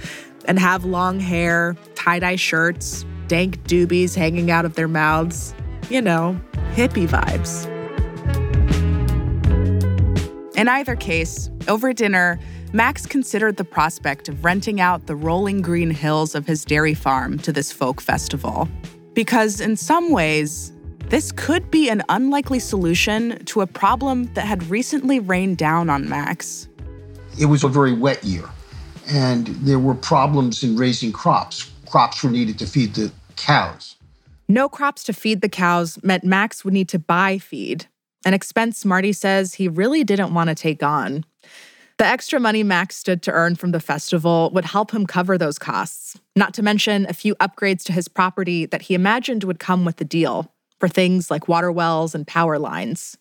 and 0.47 0.59
have 0.59 0.85
long 0.85 1.21
hair, 1.21 1.77
tie 1.95 2.19
dye 2.19 2.37
shirts, 2.37 3.05
dank 3.29 3.63
doobies 3.65 4.15
hanging 4.15 4.51
out 4.51 4.65
of 4.65 4.75
their 4.75 4.89
mouths. 4.89 5.55
You 5.89 6.03
know, 6.03 6.41
hippie 6.75 7.09
vibes. 7.09 7.69
In 10.57 10.69
either 10.69 10.97
case, 10.97 11.51
over 11.67 11.93
dinner, 11.93 12.39
Max 12.75 13.05
considered 13.05 13.59
the 13.59 13.65
prospect 13.65 14.31
of 14.31 14.47
renting 14.47 14.81
out 14.81 15.07
the 15.07 15.15
rolling 15.15 15.61
green 15.61 15.91
hills 15.91 16.35
of 16.35 16.47
his 16.47 16.65
dairy 16.65 16.95
farm 16.95 17.39
to 17.41 17.53
this 17.53 17.71
folk 17.71 18.01
festival. 18.01 18.67
Because 19.13 19.61
in 19.61 19.77
some 19.77 20.11
ways, 20.11 20.73
this 21.11 21.33
could 21.33 21.71
be 21.71 21.91
an 21.91 22.03
unlikely 22.09 22.59
solution 22.59 23.45
to 23.45 23.61
a 23.61 23.67
problem 23.67 24.33
that 24.33 24.47
had 24.47 24.71
recently 24.71 25.21
rained 25.21 25.59
down 25.59 25.91
on 25.91 26.09
Max. 26.09 26.67
It 27.39 27.45
was 27.45 27.63
a 27.63 27.69
very 27.69 27.93
wet 27.93 28.25
year, 28.25 28.49
and 29.07 29.49
there 29.49 29.79
were 29.79 29.95
problems 29.95 30.63
in 30.63 30.75
raising 30.75 31.13
crops. 31.13 31.71
Crops 31.85 32.25
were 32.25 32.31
needed 32.31 32.59
to 32.61 32.67
feed 32.67 32.95
the 32.95 33.13
cows. 33.37 33.97
No 34.49 34.71
crops 34.71 35.05
to 35.05 35.13
feed 35.13 35.43
the 35.43 35.49
cows 35.51 36.03
meant 36.03 36.25
Max 36.25 36.65
would 36.65 36.73
need 36.73 36.89
to 36.89 36.99
buy 36.99 37.37
feed, 37.37 37.87
an 38.25 38.33
expense 38.33 38.85
Marty 38.85 39.13
says 39.13 39.55
he 39.55 39.69
really 39.69 40.05
didn't 40.05 40.33
want 40.33 40.49
to 40.49 40.55
take 40.55 40.83
on. 40.83 41.25
The 42.03 42.09
extra 42.09 42.41
money 42.41 42.65
Max 42.65 42.97
stood 42.97 43.23
to 43.23 43.31
earn 43.31 43.55
from 43.55 43.71
the 43.71 43.79
festival 43.79 44.51
would 44.55 44.65
help 44.65 44.91
him 44.91 45.07
cover 45.07 45.39
those 45.39 45.57
costs, 45.57 46.19
not 46.35 46.53
to 46.55 46.61
mention 46.61 47.07
a 47.09 47.13
few 47.13 47.37
upgrades 47.37 47.85
to 47.85 47.93
his 47.93 48.09
property 48.09 48.67
that 48.67 48.83
he 48.83 48.95
imagined 48.95 49.45
would 49.45 49.61
come 49.61 49.85
with 49.85 49.99
the 49.99 50.05
deal 50.05 50.53
for 50.81 50.89
things 50.89 51.31
like 51.31 51.47
water 51.47 51.71
wells 51.71 52.13
and 52.13 52.27
power 52.27 52.59
lines. 52.59 53.17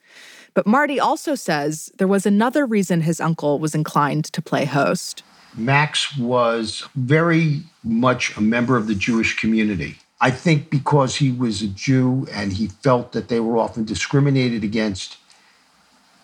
But 0.56 0.66
Marty 0.66 1.00
also 1.00 1.36
says 1.36 1.92
there 2.00 2.08
was 2.08 2.26
another 2.26 2.66
reason 2.66 3.02
his 3.02 3.22
uncle 3.22 3.60
was 3.60 3.76
inclined 3.76 4.26
to 4.34 4.42
play 4.42 4.66
host. 4.66 5.22
Max 5.56 6.18
was 6.18 6.84
very 6.96 7.62
much 7.84 8.36
a 8.36 8.42
member 8.42 8.78
of 8.78 8.88
the 8.88 8.96
Jewish 8.96 9.38
community. 9.38 9.98
I 10.22 10.32
think 10.32 10.72
because 10.72 11.16
he 11.16 11.32
was 11.32 11.62
a 11.62 11.68
Jew 11.68 12.26
and 12.32 12.52
he 12.52 12.70
felt 12.70 13.12
that 13.12 13.28
they 13.28 13.40
were 13.40 13.60
often 13.60 13.86
discriminated 13.86 14.64
against, 14.64 15.18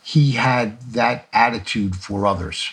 he 0.07 0.31
had 0.31 0.79
that 0.93 1.27
attitude 1.33 1.93
for 1.93 2.25
others. 2.25 2.71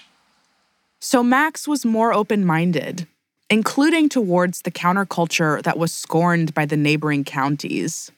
So 1.00 1.20
Max 1.20 1.66
was 1.66 1.84
more 1.84 2.14
open 2.14 2.44
minded, 2.46 3.08
including 3.50 4.08
towards 4.08 4.62
the 4.62 4.70
counterculture 4.70 5.60
that 5.64 5.76
was 5.76 5.92
scorned 5.92 6.54
by 6.54 6.64
the 6.64 6.76
neighboring 6.76 7.24
counties. 7.24 8.12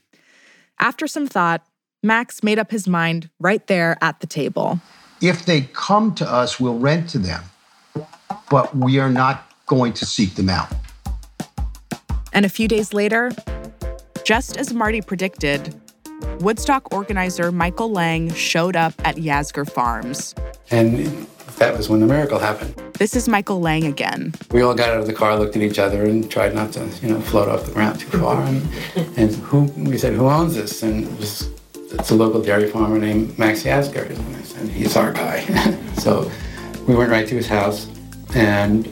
After 0.78 1.06
some 1.06 1.26
thought, 1.26 1.64
Max 2.02 2.42
made 2.42 2.58
up 2.58 2.70
his 2.70 2.86
mind 2.86 3.30
right 3.40 3.66
there 3.68 3.96
at 4.02 4.20
the 4.20 4.26
table. 4.26 4.80
If 5.22 5.46
they 5.46 5.62
come 5.72 6.14
to 6.16 6.30
us, 6.30 6.60
we'll 6.60 6.78
rent 6.78 7.08
to 7.10 7.18
them, 7.18 7.42
but 8.50 8.76
we 8.76 8.98
are 8.98 9.10
not 9.10 9.50
going 9.64 9.94
to 9.94 10.04
seek 10.04 10.34
them 10.34 10.50
out. 10.50 10.68
And 12.34 12.44
a 12.44 12.50
few 12.50 12.68
days 12.68 12.92
later, 12.92 13.32
just 14.24 14.58
as 14.58 14.74
Marty 14.74 15.00
predicted, 15.00 15.74
Woodstock 16.40 16.92
organizer 16.92 17.50
Michael 17.50 17.90
Lang 17.90 18.32
showed 18.32 18.76
up 18.76 18.94
at 19.04 19.16
Yasgur 19.16 19.70
Farms. 19.70 20.34
And 20.70 21.26
that 21.58 21.76
was 21.76 21.88
when 21.88 22.00
the 22.00 22.06
miracle 22.06 22.38
happened. 22.38 22.74
This 22.94 23.16
is 23.16 23.28
Michael 23.28 23.60
Lang 23.60 23.84
again. 23.84 24.34
We 24.50 24.62
all 24.62 24.74
got 24.74 24.90
out 24.90 25.00
of 25.00 25.06
the 25.06 25.12
car, 25.12 25.38
looked 25.38 25.56
at 25.56 25.62
each 25.62 25.78
other, 25.78 26.04
and 26.04 26.30
tried 26.30 26.54
not 26.54 26.72
to, 26.72 26.86
you 27.02 27.08
know, 27.08 27.20
float 27.20 27.48
off 27.48 27.64
the 27.64 27.72
ground 27.72 28.00
too 28.00 28.18
far. 28.18 28.42
And, 28.42 28.68
and 29.16 29.34
who 29.36 29.64
we 29.76 29.98
said, 29.98 30.14
"Who 30.14 30.26
owns 30.26 30.54
this?" 30.54 30.82
And 30.82 31.04
it 31.04 31.18
was 31.18 31.50
it's 31.74 32.10
a 32.10 32.14
local 32.14 32.42
dairy 32.42 32.70
farmer 32.70 32.98
named 32.98 33.38
Max 33.38 33.62
Yasgur. 33.62 34.10
And 34.10 34.36
I 34.36 34.42
said, 34.42 34.68
"He's 34.68 34.96
our 34.96 35.12
guy." 35.12 35.40
so 35.98 36.30
we 36.86 36.94
went 36.94 37.10
right 37.10 37.26
to 37.26 37.34
his 37.34 37.48
house 37.48 37.88
and 38.34 38.86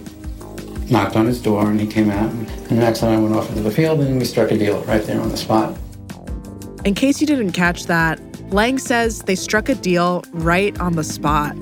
knocked 0.91 1.17
on 1.17 1.27
his 1.27 1.41
door, 1.41 1.71
and 1.71 1.81
he 1.81 1.87
came 1.87 2.11
out. 2.11 2.31
And 2.31 2.79
Max 2.79 3.03
and 3.03 3.15
I 3.15 3.19
went 3.19 3.35
off 3.35 3.49
into 3.51 3.63
the 3.63 3.71
field, 3.71 4.01
and 4.01 4.19
we 4.19 4.25
struck 4.25 4.51
a 4.51 4.59
deal 4.59 4.83
right 4.85 5.03
there 5.03 5.21
on 5.21 5.29
the 5.29 5.37
spot. 5.37 5.77
In 6.85 6.95
case 6.95 7.19
you 7.19 7.27
didn't 7.27 7.53
catch 7.53 7.87
that, 7.87 8.21
Lang 8.53 8.79
says 8.79 9.21
they 9.21 9.37
struck 9.37 9.71
a 9.71 9.75
deal 9.75 10.23
right 10.33 10.79
on 10.79 10.97
the 10.97 11.05
spot. 11.05 11.59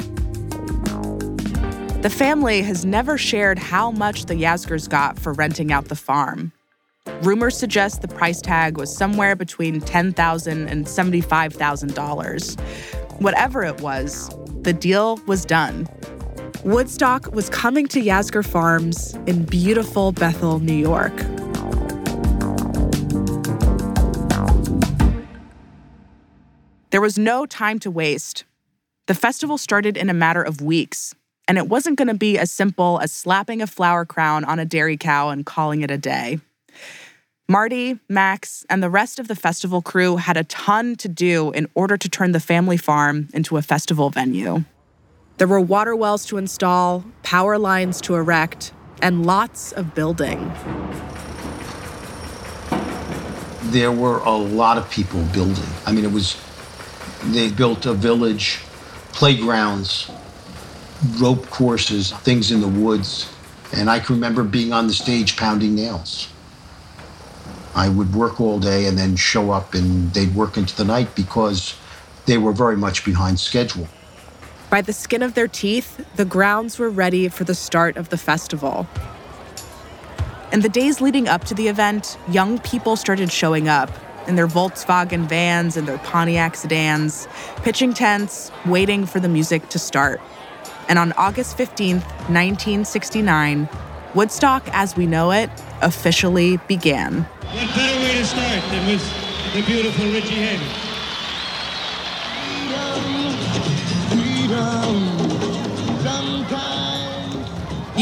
The 2.02 2.10
family 2.10 2.62
has 2.62 2.84
never 2.84 3.16
shared 3.16 3.56
how 3.56 3.92
much 3.92 4.24
the 4.26 4.34
Yasgurs 4.34 4.88
got 4.88 5.20
for 5.20 5.32
renting 5.32 5.70
out 5.70 5.84
the 5.84 5.94
farm. 5.94 6.50
Rumors 7.22 7.56
suggest 7.56 8.02
the 8.02 8.08
price 8.08 8.40
tag 8.40 8.76
was 8.76 8.92
somewhere 8.92 9.36
between 9.36 9.80
$10,000 9.80 10.68
and 10.68 10.86
$75,000. 10.86 12.60
Whatever 13.20 13.62
it 13.62 13.80
was, 13.80 14.28
the 14.62 14.72
deal 14.72 15.20
was 15.28 15.44
done. 15.44 15.88
Woodstock 16.64 17.32
was 17.32 17.48
coming 17.48 17.86
to 17.88 18.00
Yasgur 18.00 18.44
Farms 18.44 19.14
in 19.26 19.44
beautiful 19.44 20.10
Bethel, 20.10 20.58
New 20.58 20.74
York. 20.74 21.12
There 26.92 27.00
was 27.00 27.18
no 27.18 27.46
time 27.46 27.78
to 27.78 27.90
waste. 27.90 28.44
The 29.06 29.14
festival 29.14 29.56
started 29.56 29.96
in 29.96 30.10
a 30.10 30.14
matter 30.14 30.42
of 30.42 30.60
weeks, 30.60 31.14
and 31.48 31.56
it 31.56 31.66
wasn't 31.66 31.96
going 31.96 32.08
to 32.08 32.14
be 32.14 32.38
as 32.38 32.50
simple 32.50 33.00
as 33.00 33.10
slapping 33.10 33.62
a 33.62 33.66
flower 33.66 34.04
crown 34.04 34.44
on 34.44 34.58
a 34.58 34.66
dairy 34.66 34.98
cow 34.98 35.30
and 35.30 35.46
calling 35.46 35.80
it 35.80 35.90
a 35.90 35.96
day. 35.96 36.38
Marty, 37.48 37.98
Max, 38.10 38.66
and 38.68 38.82
the 38.82 38.90
rest 38.90 39.18
of 39.18 39.26
the 39.26 39.34
festival 39.34 39.80
crew 39.80 40.18
had 40.18 40.36
a 40.36 40.44
ton 40.44 40.94
to 40.96 41.08
do 41.08 41.50
in 41.52 41.66
order 41.74 41.96
to 41.96 42.10
turn 42.10 42.32
the 42.32 42.40
family 42.40 42.76
farm 42.76 43.30
into 43.32 43.56
a 43.56 43.62
festival 43.62 44.10
venue. 44.10 44.62
There 45.38 45.48
were 45.48 45.62
water 45.62 45.96
wells 45.96 46.26
to 46.26 46.36
install, 46.36 47.06
power 47.22 47.56
lines 47.56 48.02
to 48.02 48.16
erect, 48.16 48.74
and 49.00 49.24
lots 49.24 49.72
of 49.72 49.94
building. 49.94 50.52
There 53.72 53.92
were 53.92 54.18
a 54.18 54.36
lot 54.36 54.76
of 54.76 54.90
people 54.90 55.22
building. 55.32 55.64
I 55.86 55.92
mean, 55.92 56.04
it 56.04 56.12
was 56.12 56.36
they 57.26 57.50
built 57.50 57.86
a 57.86 57.94
village, 57.94 58.58
playgrounds, 59.12 60.10
rope 61.18 61.48
courses, 61.50 62.12
things 62.12 62.50
in 62.50 62.60
the 62.60 62.68
woods. 62.68 63.32
And 63.74 63.88
I 63.88 64.00
can 64.00 64.16
remember 64.16 64.44
being 64.44 64.72
on 64.72 64.86
the 64.86 64.92
stage 64.92 65.36
pounding 65.36 65.74
nails. 65.74 66.28
I 67.74 67.88
would 67.88 68.14
work 68.14 68.40
all 68.40 68.58
day 68.58 68.86
and 68.86 68.98
then 68.98 69.16
show 69.16 69.50
up 69.50 69.74
and 69.74 70.12
they'd 70.12 70.34
work 70.34 70.56
into 70.56 70.76
the 70.76 70.84
night 70.84 71.14
because 71.14 71.74
they 72.26 72.36
were 72.38 72.52
very 72.52 72.76
much 72.76 73.04
behind 73.04 73.40
schedule. 73.40 73.88
By 74.68 74.82
the 74.82 74.92
skin 74.92 75.22
of 75.22 75.34
their 75.34 75.48
teeth, 75.48 76.04
the 76.16 76.24
grounds 76.24 76.78
were 76.78 76.90
ready 76.90 77.28
for 77.28 77.44
the 77.44 77.54
start 77.54 77.96
of 77.96 78.08
the 78.10 78.18
festival. 78.18 78.86
In 80.52 80.60
the 80.60 80.68
days 80.68 81.00
leading 81.00 81.28
up 81.28 81.44
to 81.44 81.54
the 81.54 81.68
event, 81.68 82.18
young 82.28 82.58
people 82.58 82.96
started 82.96 83.32
showing 83.32 83.68
up 83.68 83.90
in 84.26 84.36
their 84.36 84.46
Volkswagen 84.46 85.26
vans 85.26 85.76
and 85.76 85.86
their 85.86 85.98
Pontiac 85.98 86.56
sedans, 86.56 87.26
pitching 87.56 87.94
tents, 87.94 88.50
waiting 88.66 89.06
for 89.06 89.20
the 89.20 89.28
music 89.28 89.68
to 89.70 89.78
start. 89.78 90.20
And 90.88 90.98
on 90.98 91.12
August 91.12 91.56
15th, 91.56 92.04
1969, 92.28 93.68
Woodstock 94.14 94.68
as 94.72 94.96
we 94.96 95.06
know 95.06 95.30
it 95.30 95.50
officially 95.80 96.58
began. 96.68 97.22
What 97.22 97.74
better 97.74 97.98
way 98.00 98.18
to 98.18 98.24
start 98.24 98.62
than 98.70 98.86
with 98.86 99.54
the 99.54 99.62
beautiful 99.62 100.06
Richie 100.06 100.34
Havens? 100.34 100.81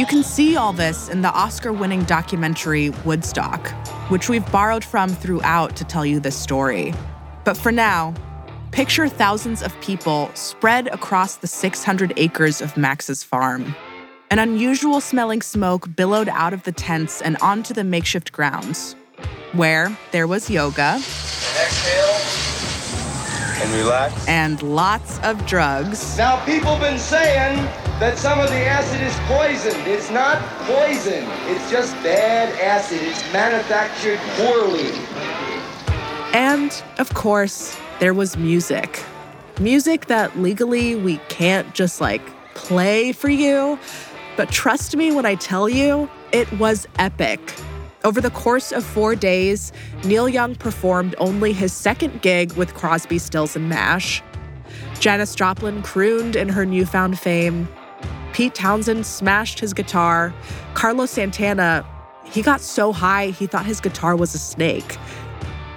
You 0.00 0.06
can 0.06 0.22
see 0.22 0.56
all 0.56 0.72
this 0.72 1.10
in 1.10 1.20
the 1.20 1.28
Oscar 1.28 1.74
winning 1.74 2.04
documentary 2.04 2.88
Woodstock, 3.04 3.68
which 4.10 4.30
we've 4.30 4.50
borrowed 4.50 4.82
from 4.82 5.10
throughout 5.10 5.76
to 5.76 5.84
tell 5.84 6.06
you 6.06 6.20
this 6.20 6.34
story. 6.34 6.94
But 7.44 7.54
for 7.54 7.70
now, 7.70 8.14
picture 8.70 9.08
thousands 9.10 9.62
of 9.62 9.78
people 9.82 10.30
spread 10.32 10.86
across 10.86 11.36
the 11.36 11.46
600 11.46 12.14
acres 12.16 12.62
of 12.62 12.78
Max's 12.78 13.22
farm. 13.22 13.76
An 14.30 14.38
unusual 14.38 15.02
smelling 15.02 15.42
smoke 15.42 15.94
billowed 15.94 16.30
out 16.30 16.54
of 16.54 16.62
the 16.62 16.72
tents 16.72 17.20
and 17.20 17.36
onto 17.42 17.74
the 17.74 17.84
makeshift 17.84 18.32
grounds, 18.32 18.96
where 19.52 19.94
there 20.12 20.26
was 20.26 20.48
yoga. 20.48 20.94
Exhale 20.94 21.99
and 23.60 23.70
relax. 23.72 24.26
And 24.28 24.62
lots 24.62 25.18
of 25.20 25.44
drugs. 25.46 26.16
Now, 26.16 26.44
people 26.44 26.76
been 26.78 26.98
saying 26.98 27.56
that 28.00 28.18
some 28.18 28.40
of 28.40 28.48
the 28.48 28.64
acid 28.64 29.00
is 29.02 29.14
poison. 29.26 29.78
It's 29.86 30.10
not 30.10 30.38
poison. 30.66 31.24
It's 31.46 31.70
just 31.70 31.94
bad 32.02 32.58
acid. 32.60 33.00
It's 33.02 33.22
manufactured 33.32 34.18
poorly. 34.36 34.90
And, 36.32 36.82
of 36.98 37.12
course, 37.14 37.76
there 37.98 38.14
was 38.14 38.36
music. 38.36 39.04
Music 39.60 40.06
that 40.06 40.38
legally 40.38 40.96
we 40.96 41.18
can't 41.28 41.74
just 41.74 42.00
like 42.00 42.22
play 42.54 43.12
for 43.12 43.28
you. 43.28 43.78
But 44.36 44.50
trust 44.50 44.96
me 44.96 45.12
when 45.12 45.26
I 45.26 45.34
tell 45.34 45.68
you, 45.68 46.08
it 46.32 46.50
was 46.58 46.86
epic. 46.98 47.40
Over 48.02 48.22
the 48.22 48.30
course 48.30 48.72
of 48.72 48.82
four 48.82 49.14
days, 49.14 49.72
Neil 50.04 50.26
Young 50.28 50.54
performed 50.54 51.14
only 51.18 51.52
his 51.52 51.72
second 51.72 52.22
gig 52.22 52.52
with 52.54 52.72
Crosby, 52.72 53.18
Stills, 53.18 53.56
and 53.56 53.68
Nash. 53.68 54.22
Janis 54.98 55.34
Joplin 55.34 55.82
crooned 55.82 56.34
in 56.34 56.48
her 56.48 56.64
newfound 56.64 57.18
fame. 57.18 57.68
Pete 58.32 58.54
Townshend 58.54 59.04
smashed 59.04 59.60
his 59.60 59.74
guitar. 59.74 60.32
Carlos 60.72 61.10
Santana, 61.10 61.84
he 62.24 62.40
got 62.40 62.62
so 62.62 62.92
high 62.92 63.28
he 63.28 63.46
thought 63.46 63.66
his 63.66 63.80
guitar 63.80 64.16
was 64.16 64.34
a 64.34 64.38
snake. 64.38 64.96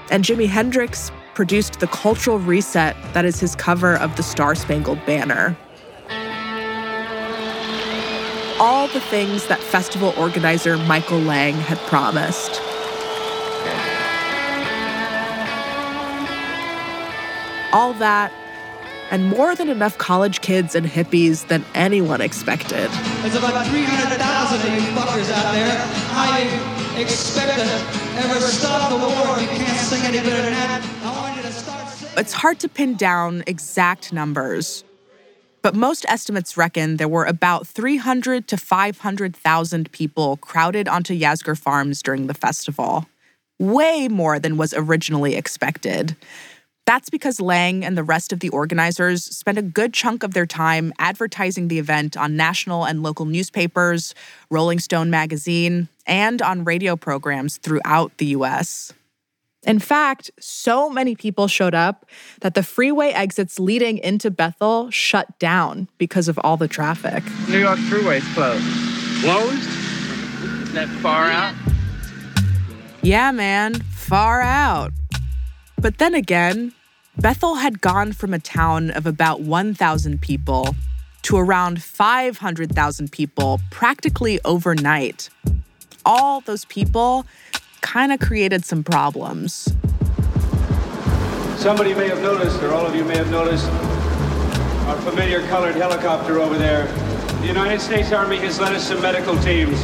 And 0.09 0.23
Jimi 0.23 0.47
Hendrix 0.47 1.11
produced 1.33 1.81
the 1.81 1.87
cultural 1.87 2.39
reset 2.39 2.95
that 3.13 3.25
is 3.25 3.39
his 3.39 3.55
cover 3.55 3.95
of 3.95 4.15
the 4.15 4.23
Star 4.23 4.55
Spangled 4.55 5.03
Banner. 5.05 5.57
All 8.65 8.87
the 8.87 9.01
things 9.01 9.47
that 9.47 9.59
festival 9.59 10.13
organizer 10.15 10.77
Michael 10.77 11.19
Lang 11.19 11.53
had 11.53 11.77
promised. 11.79 12.61
All 17.73 17.91
that 17.95 18.31
and 19.11 19.27
more 19.27 19.53
than 19.53 19.67
enough 19.67 19.97
college 19.97 20.39
kids 20.39 20.75
and 20.75 20.85
hippies 20.85 21.45
than 21.49 21.65
anyone 21.75 22.21
expected. 22.21 22.89
There's 23.21 23.35
about 23.35 23.67
300,000 23.67 24.61
of 24.61 24.73
you 24.73 24.79
fuckers 24.95 25.29
out 25.29 25.51
there. 25.51 26.95
You 26.95 27.01
expect 27.03 27.59
to 27.59 27.65
ever 28.23 28.39
stop 28.39 28.89
the 28.89 28.95
war 28.95 29.39
if 29.39 29.51
you 29.51 29.65
can't 29.65 29.77
sing 29.77 30.03
any 30.03 30.19
better 30.19 30.41
than 30.41 30.53
that? 30.53 30.81
I 31.03 31.11
want 31.19 31.35
you 31.35 31.41
to 31.43 31.51
start 31.51 31.89
singing. 31.89 32.13
It's 32.17 32.31
hard 32.31 32.59
to 32.61 32.69
pin 32.69 32.95
down 32.95 33.43
exact 33.45 34.13
numbers, 34.13 34.85
but 35.63 35.73
most 35.73 36.05
estimates 36.09 36.57
reckon 36.57 36.97
there 36.97 37.07
were 37.07 37.25
about 37.25 37.65
300 37.65 38.47
to 38.49 38.57
500,000 38.57 39.91
people 39.91 40.37
crowded 40.37 40.87
onto 40.87 41.17
Yasgur 41.17 41.57
Farms 41.57 42.01
during 42.03 42.27
the 42.27 42.33
festival. 42.33 43.07
Way 43.59 44.09
more 44.09 44.39
than 44.39 44.57
was 44.57 44.73
originally 44.73 45.35
expected. 45.35 46.17
That's 46.85 47.09
because 47.09 47.39
Lang 47.39 47.85
and 47.85 47.97
the 47.97 48.03
rest 48.03 48.33
of 48.33 48.41
the 48.41 48.49
organizers 48.49 49.23
spent 49.23 49.57
a 49.57 49.61
good 49.61 49.93
chunk 49.93 50.21
of 50.21 50.33
their 50.33 50.45
time 50.45 50.91
advertising 50.99 51.69
the 51.69 51.79
event 51.79 52.17
on 52.17 52.35
national 52.35 52.83
and 52.83 53.01
local 53.01 53.25
newspapers, 53.25 54.13
Rolling 54.49 54.79
Stone 54.79 55.09
magazine, 55.09 55.87
and 56.05 56.41
on 56.41 56.65
radio 56.65 56.97
programs 56.97 57.55
throughout 57.55 58.17
the 58.17 58.25
US. 58.27 58.91
In 59.65 59.79
fact, 59.79 60.29
so 60.39 60.89
many 60.89 61.15
people 61.15 61.47
showed 61.47 61.73
up 61.73 62.05
that 62.41 62.53
the 62.53 62.63
freeway 62.63 63.09
exits 63.11 63.59
leading 63.59 63.97
into 63.97 64.29
Bethel 64.29 64.89
shut 64.91 65.39
down 65.39 65.87
because 65.97 66.27
of 66.27 66.37
all 66.43 66.57
the 66.57 66.67
traffic. 66.67 67.23
New 67.47 67.59
York 67.59 67.79
freeway's 67.79 68.27
closed. 68.33 68.63
Closed? 69.21 69.69
Isn't 70.43 70.73
that 70.73 70.89
far 71.01 71.27
out? 71.27 71.55
Yeah, 73.01 73.31
man, 73.31 73.75
far 73.91 74.41
out. 74.41 74.91
But 75.79 75.97
then 75.97 76.13
again, 76.13 76.73
Bethel 77.17 77.55
had 77.55 77.79
gone 77.79 78.11
from 78.11 78.33
a 78.33 78.39
town 78.39 78.91
of 78.91 79.05
about 79.05 79.41
1,000 79.41 80.21
people 80.21 80.75
to 81.21 81.37
around 81.37 81.81
500,000 81.81 83.11
people 83.11 83.61
practically 83.71 84.41
overnight. 84.43 85.29
All 86.05 86.41
those 86.41 86.65
people 86.65 87.25
kind 87.83 88.11
of 88.11 88.19
created 88.19 88.65
some 88.65 88.83
problems. 88.83 89.71
Somebody 91.57 91.93
may 91.93 92.07
have 92.07 92.21
noticed, 92.21 92.63
or 92.63 92.73
all 92.73 92.85
of 92.85 92.95
you 92.95 93.05
may 93.05 93.15
have 93.17 93.29
noticed, 93.29 93.69
our 94.87 94.97
familiar 95.01 95.45
colored 95.47 95.75
helicopter 95.75 96.39
over 96.39 96.57
there. 96.57 96.87
The 97.41 97.47
United 97.47 97.79
States 97.79 98.11
Army 98.11 98.37
has 98.37 98.59
led 98.59 98.73
us 98.73 98.87
some 98.87 99.01
medical 99.01 99.37
teams. 99.41 99.79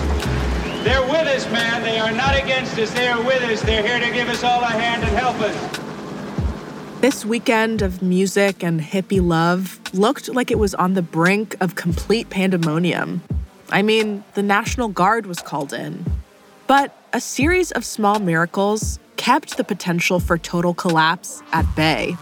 They're 0.83 1.03
with 1.03 1.27
us, 1.27 1.45
man. 1.51 1.83
They 1.83 1.99
are 1.99 2.11
not 2.11 2.35
against 2.35 2.79
us. 2.79 2.91
They 2.91 3.07
are 3.07 3.21
with 3.21 3.43
us. 3.43 3.61
They're 3.61 3.85
here 3.85 3.99
to 3.99 4.13
give 4.13 4.29
us 4.29 4.43
all 4.43 4.61
a 4.61 4.67
hand 4.67 5.03
and 5.03 5.11
help 5.15 5.35
us. 5.41 7.01
This 7.01 7.25
weekend 7.25 7.81
of 7.81 8.01
music 8.01 8.63
and 8.63 8.81
hippie 8.81 9.25
love 9.25 9.79
looked 9.93 10.33
like 10.33 10.51
it 10.51 10.57
was 10.57 10.73
on 10.73 10.93
the 10.95 11.01
brink 11.01 11.55
of 11.61 11.75
complete 11.75 12.29
pandemonium. 12.29 13.21
I 13.69 13.81
mean, 13.81 14.23
the 14.33 14.43
National 14.43 14.87
Guard 14.87 15.25
was 15.25 15.39
called 15.39 15.73
in. 15.73 16.05
But 16.69 16.95
a 17.13 17.19
series 17.19 17.71
of 17.71 17.83
small 17.83 18.19
miracles 18.19 18.99
kept 19.17 19.57
the 19.57 19.63
potential 19.63 20.19
for 20.19 20.37
total 20.37 20.75
collapse 20.75 21.41
at 21.51 21.65
bay. 21.75 22.15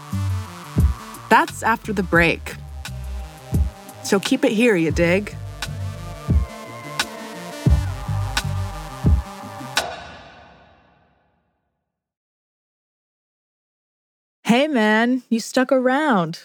That's 1.27 1.63
after 1.63 1.91
the 1.91 2.01
break. 2.01 2.55
So 4.05 4.21
keep 4.21 4.45
it 4.45 4.53
here, 4.53 4.77
you 4.77 4.91
dig? 4.91 5.35
Hey, 14.43 14.69
man, 14.69 15.23
you 15.29 15.41
stuck 15.41 15.73
around. 15.73 16.43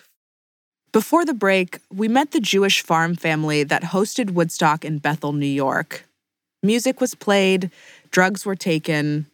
Before 0.90 1.24
the 1.24 1.34
break, 1.34 1.78
we 1.88 2.08
met 2.08 2.32
the 2.32 2.40
Jewish 2.40 2.82
farm 2.82 3.14
family 3.14 3.62
that 3.62 3.84
hosted 3.84 4.32
Woodstock 4.32 4.84
in 4.84 4.98
Bethel, 4.98 5.32
New 5.32 5.46
York. 5.46 6.02
Music 6.62 7.00
was 7.00 7.16
played, 7.16 7.70
drugs 8.10 8.46
were 8.46 8.54
taken, 8.54 9.26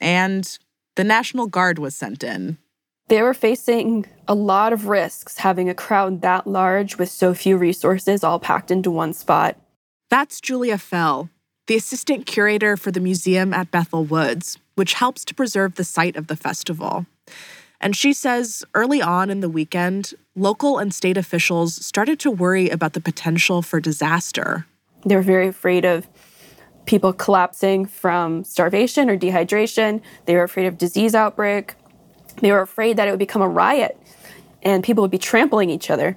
and 0.00 0.58
the 0.96 1.04
National 1.04 1.46
Guard 1.46 1.78
was 1.78 1.94
sent 1.94 2.24
in. 2.24 2.56
They 3.08 3.20
were 3.20 3.34
facing 3.34 4.06
a 4.26 4.34
lot 4.34 4.72
of 4.72 4.86
risks 4.86 5.38
having 5.38 5.68
a 5.68 5.74
crowd 5.74 6.22
that 6.22 6.46
large 6.46 6.96
with 6.96 7.10
so 7.10 7.34
few 7.34 7.58
resources 7.58 8.24
all 8.24 8.38
packed 8.38 8.70
into 8.70 8.90
one 8.90 9.12
spot. 9.12 9.58
That's 10.08 10.40
Julia 10.40 10.78
Fell, 10.78 11.28
the 11.66 11.76
assistant 11.76 12.24
curator 12.24 12.78
for 12.78 12.90
the 12.90 13.00
museum 13.00 13.52
at 13.52 13.70
Bethel 13.70 14.04
Woods, 14.04 14.58
which 14.74 14.94
helps 14.94 15.26
to 15.26 15.34
preserve 15.34 15.74
the 15.74 15.84
site 15.84 16.16
of 16.16 16.28
the 16.28 16.36
festival. 16.36 17.04
And 17.82 17.94
she 17.94 18.14
says 18.14 18.64
early 18.74 19.02
on 19.02 19.28
in 19.28 19.40
the 19.40 19.48
weekend, 19.48 20.14
local 20.34 20.78
and 20.78 20.94
state 20.94 21.18
officials 21.18 21.84
started 21.84 22.18
to 22.20 22.30
worry 22.30 22.70
about 22.70 22.94
the 22.94 23.00
potential 23.00 23.60
for 23.60 23.78
disaster. 23.80 24.64
They 25.04 25.16
were 25.16 25.22
very 25.22 25.48
afraid 25.48 25.84
of 25.84 26.06
people 26.86 27.12
collapsing 27.12 27.86
from 27.86 28.44
starvation 28.44 29.08
or 29.08 29.16
dehydration. 29.16 30.00
They 30.26 30.34
were 30.34 30.42
afraid 30.42 30.66
of 30.66 30.78
disease 30.78 31.14
outbreak. 31.14 31.74
They 32.40 32.52
were 32.52 32.62
afraid 32.62 32.96
that 32.96 33.08
it 33.08 33.10
would 33.10 33.18
become 33.18 33.42
a 33.42 33.48
riot 33.48 33.98
and 34.62 34.84
people 34.84 35.02
would 35.02 35.10
be 35.10 35.18
trampling 35.18 35.70
each 35.70 35.90
other. 35.90 36.16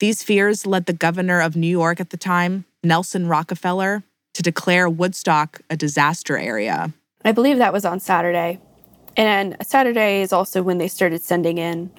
These 0.00 0.22
fears 0.22 0.66
led 0.66 0.86
the 0.86 0.92
governor 0.92 1.40
of 1.40 1.56
New 1.56 1.66
York 1.68 2.00
at 2.00 2.10
the 2.10 2.16
time, 2.16 2.64
Nelson 2.84 3.26
Rockefeller, 3.26 4.04
to 4.34 4.42
declare 4.42 4.88
Woodstock 4.88 5.60
a 5.68 5.76
disaster 5.76 6.38
area. 6.38 6.92
I 7.24 7.32
believe 7.32 7.58
that 7.58 7.72
was 7.72 7.84
on 7.84 7.98
Saturday. 7.98 8.60
And 9.16 9.56
Saturday 9.62 10.22
is 10.22 10.32
also 10.32 10.62
when 10.62 10.78
they 10.78 10.86
started 10.86 11.22
sending 11.22 11.58
in 11.58 11.90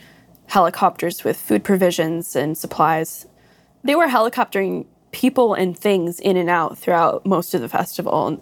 helicopters 0.48 1.24
with 1.24 1.38
food 1.38 1.64
provisions 1.64 2.36
and 2.36 2.58
supplies. 2.58 3.28
They 3.84 3.96
were 3.96 4.08
helicoptering 4.08 4.86
people 5.12 5.54
and 5.54 5.78
things 5.78 6.20
in 6.20 6.38
and 6.38 6.50
out 6.50 6.78
throughout 6.78 7.26
most 7.26 7.54
of 7.54 7.62
the 7.62 7.70
festival. 7.70 8.28
And 8.28 8.42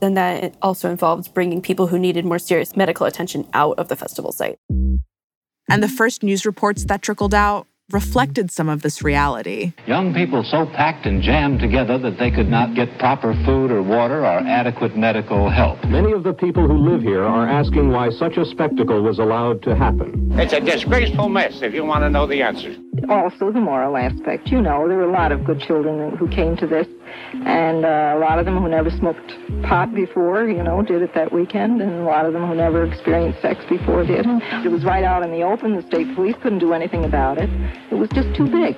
then 0.00 0.14
that 0.14 0.54
also 0.62 0.90
involved 0.90 1.32
bringing 1.34 1.62
people 1.62 1.86
who 1.86 1.98
needed 1.98 2.24
more 2.24 2.38
serious 2.38 2.76
medical 2.76 3.06
attention 3.06 3.46
out 3.52 3.78
of 3.78 3.88
the 3.88 3.96
festival 3.96 4.32
site. 4.32 4.58
And 4.70 5.82
the 5.82 5.88
first 5.88 6.22
news 6.22 6.44
reports 6.44 6.84
that 6.84 7.02
trickled 7.02 7.34
out 7.34 7.66
reflected 7.92 8.50
some 8.50 8.68
of 8.68 8.82
this 8.82 9.02
reality. 9.02 9.72
Young 9.86 10.14
people 10.14 10.42
so 10.42 10.66
packed 10.66 11.06
and 11.06 11.22
jammed 11.22 11.60
together 11.60 11.98
that 11.98 12.18
they 12.18 12.30
could 12.30 12.48
not 12.48 12.74
get 12.74 12.98
proper 12.98 13.34
food 13.44 13.70
or 13.70 13.82
water 13.82 14.20
or 14.20 14.38
adequate 14.38 14.96
medical 14.96 15.50
help. 15.50 15.82
Many 15.84 16.12
of 16.12 16.22
the 16.22 16.32
people 16.32 16.66
who 16.66 16.76
live 16.76 17.02
here 17.02 17.24
are 17.24 17.46
asking 17.46 17.90
why 17.90 18.10
such 18.10 18.36
a 18.36 18.44
spectacle 18.46 19.02
was 19.02 19.18
allowed 19.18 19.62
to 19.64 19.76
happen. 19.76 20.32
It's 20.32 20.52
a 20.52 20.60
disgraceful 20.60 21.28
mess 21.28 21.60
if 21.60 21.74
you 21.74 21.84
want 21.84 22.02
to 22.02 22.10
know 22.10 22.26
the 22.26 22.42
answer. 22.42 22.74
Also, 23.08 23.52
the 23.52 23.60
moral 23.60 23.96
aspect. 23.96 24.48
You 24.48 24.62
know, 24.62 24.88
there 24.88 24.96
were 24.96 25.10
a 25.10 25.12
lot 25.12 25.30
of 25.30 25.44
good 25.44 25.60
children 25.60 26.16
who 26.16 26.28
came 26.28 26.56
to 26.56 26.66
this, 26.66 26.86
and 27.32 27.84
uh, 27.84 28.14
a 28.16 28.18
lot 28.18 28.38
of 28.38 28.44
them 28.44 28.58
who 28.58 28.68
never 28.68 28.90
smoked 28.90 29.32
pot 29.62 29.94
before, 29.94 30.48
you 30.48 30.62
know, 30.62 30.82
did 30.82 31.02
it 31.02 31.14
that 31.14 31.32
weekend, 31.32 31.80
and 31.80 31.92
a 31.92 32.04
lot 32.04 32.26
of 32.26 32.32
them 32.32 32.46
who 32.46 32.54
never 32.54 32.84
experienced 32.84 33.40
sex 33.42 33.64
before 33.68 34.04
did. 34.04 34.26
It 34.64 34.70
was 34.70 34.84
right 34.84 35.04
out 35.04 35.22
in 35.24 35.30
the 35.30 35.42
open. 35.42 35.76
The 35.76 35.82
state 35.82 36.14
police 36.14 36.36
couldn't 36.42 36.60
do 36.60 36.72
anything 36.72 37.04
about 37.04 37.38
it. 37.38 37.50
It 37.90 37.94
was 37.94 38.08
just 38.10 38.34
too 38.34 38.46
big. 38.46 38.76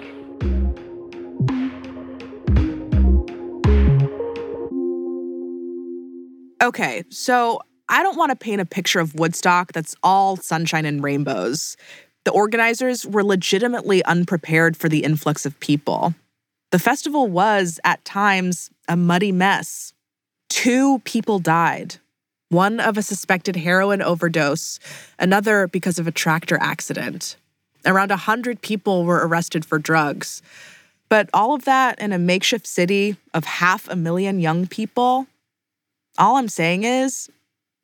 Okay, 6.63 7.05
so 7.11 7.61
I 7.89 8.03
don't 8.03 8.17
want 8.17 8.31
to 8.31 8.37
paint 8.37 8.61
a 8.61 8.67
picture 8.67 8.99
of 8.99 9.15
Woodstock 9.15 9.73
that's 9.73 9.95
all 10.03 10.37
sunshine 10.37 10.85
and 10.85 11.03
rainbows. 11.03 11.77
The 12.25 12.33
organizers 12.33 13.07
were 13.07 13.23
legitimately 13.23 14.03
unprepared 14.05 14.77
for 14.77 14.89
the 14.89 15.05
influx 15.05 15.47
of 15.47 15.59
people. 15.61 16.13
The 16.73 16.79
festival 16.79 17.29
was, 17.29 17.79
at 17.85 18.05
times, 18.05 18.71
a 18.89 18.97
muddy 18.97 19.33
mess. 19.33 19.93
Two 20.49 21.01
people 21.01 21.39
died 21.39 21.97
one 22.49 22.79
of 22.79 22.97
a 22.97 23.03
suspected 23.03 23.57
heroin 23.57 24.01
overdose, 24.01 24.79
another 25.19 25.67
because 25.67 25.99
of 25.99 26.07
a 26.07 26.13
tractor 26.13 26.57
accident. 26.61 27.37
Around 27.85 28.11
100 28.11 28.61
people 28.63 29.05
were 29.05 29.27
arrested 29.27 29.65
for 29.65 29.79
drugs. 29.79 30.43
But 31.09 31.29
all 31.35 31.55
of 31.55 31.65
that 31.65 31.99
in 32.01 32.13
a 32.13 32.19
makeshift 32.19 32.67
city 32.67 33.17
of 33.35 33.45
half 33.45 33.89
a 33.89 33.97
million 33.97 34.39
young 34.41 34.67
people? 34.67 35.27
All 36.19 36.37
I'm 36.37 36.49
saying 36.49 36.85
is, 36.85 37.29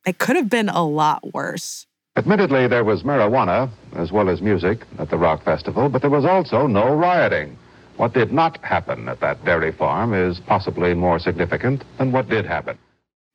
it 0.07 0.18
could 0.18 0.37
have 0.37 0.49
been 0.49 0.68
a 0.68 0.85
lot 0.85 1.33
worse. 1.33 1.87
Admittedly, 2.16 2.66
there 2.66 2.85
was 2.85 3.05
marijuana 3.05 3.71
as 3.95 4.12
well 4.12 4.29
as 4.29 4.42
music 4.42 4.85
at 4.99 5.09
the 5.09 5.16
rock 5.16 5.45
festival, 5.45 5.88
but 5.88 6.03
there 6.03 6.11
was 6.11 6.25
also 6.25 6.66
no 6.66 6.95
rioting. 6.95 7.57
What 7.96 8.14
did 8.14 8.33
not 8.33 8.62
happen 8.64 9.09
at 9.09 9.20
that 9.20 9.44
dairy 9.44 9.72
farm 9.72 10.14
is 10.14 10.40
possibly 10.40 10.94
more 10.94 11.18
significant 11.18 11.85
than 11.98 12.12
what 12.12 12.28
did 12.28 12.46
happen. 12.46 12.78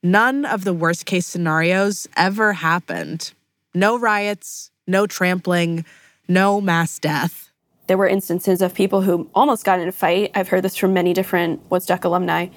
None 0.03 0.45
of 0.45 0.63
the 0.63 0.73
worst 0.73 1.05
case 1.05 1.25
scenarios 1.25 2.07
ever 2.15 2.53
happened. 2.53 3.33
No 3.73 3.97
riots, 3.97 4.71
no 4.87 5.07
trampling, 5.07 5.85
no 6.27 6.61
mass 6.61 6.99
death. 6.99 7.51
There 7.87 7.97
were 7.97 8.07
instances 8.07 8.61
of 8.61 8.73
people 8.73 9.01
who 9.01 9.29
almost 9.33 9.63
got 9.63 9.79
in 9.79 9.87
a 9.87 9.91
fight. 9.91 10.31
I've 10.35 10.49
heard 10.49 10.63
this 10.63 10.75
from 10.75 10.93
many 10.93 11.13
different 11.13 11.61
Woodstock 11.71 12.03
alumni. 12.03 12.47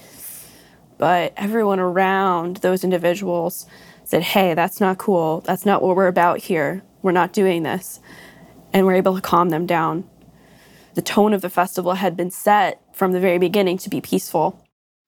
But 0.98 1.32
everyone 1.36 1.80
around 1.80 2.58
those 2.58 2.84
individuals 2.84 3.66
said, 4.04 4.22
hey, 4.22 4.54
that's 4.54 4.80
not 4.80 4.98
cool. 4.98 5.40
That's 5.42 5.64
not 5.64 5.82
what 5.82 5.96
we're 5.96 6.08
about 6.08 6.38
here. 6.38 6.82
We're 7.02 7.12
not 7.12 7.32
doing 7.32 7.62
this. 7.62 8.00
And 8.72 8.86
we're 8.86 8.94
able 8.94 9.14
to 9.14 9.20
calm 9.20 9.50
them 9.50 9.66
down. 9.66 10.08
The 10.94 11.02
tone 11.02 11.32
of 11.32 11.40
the 11.40 11.50
festival 11.50 11.94
had 11.94 12.16
been 12.16 12.30
set 12.30 12.80
from 12.92 13.12
the 13.12 13.20
very 13.20 13.38
beginning 13.38 13.78
to 13.78 13.90
be 13.90 14.00
peaceful. 14.00 14.64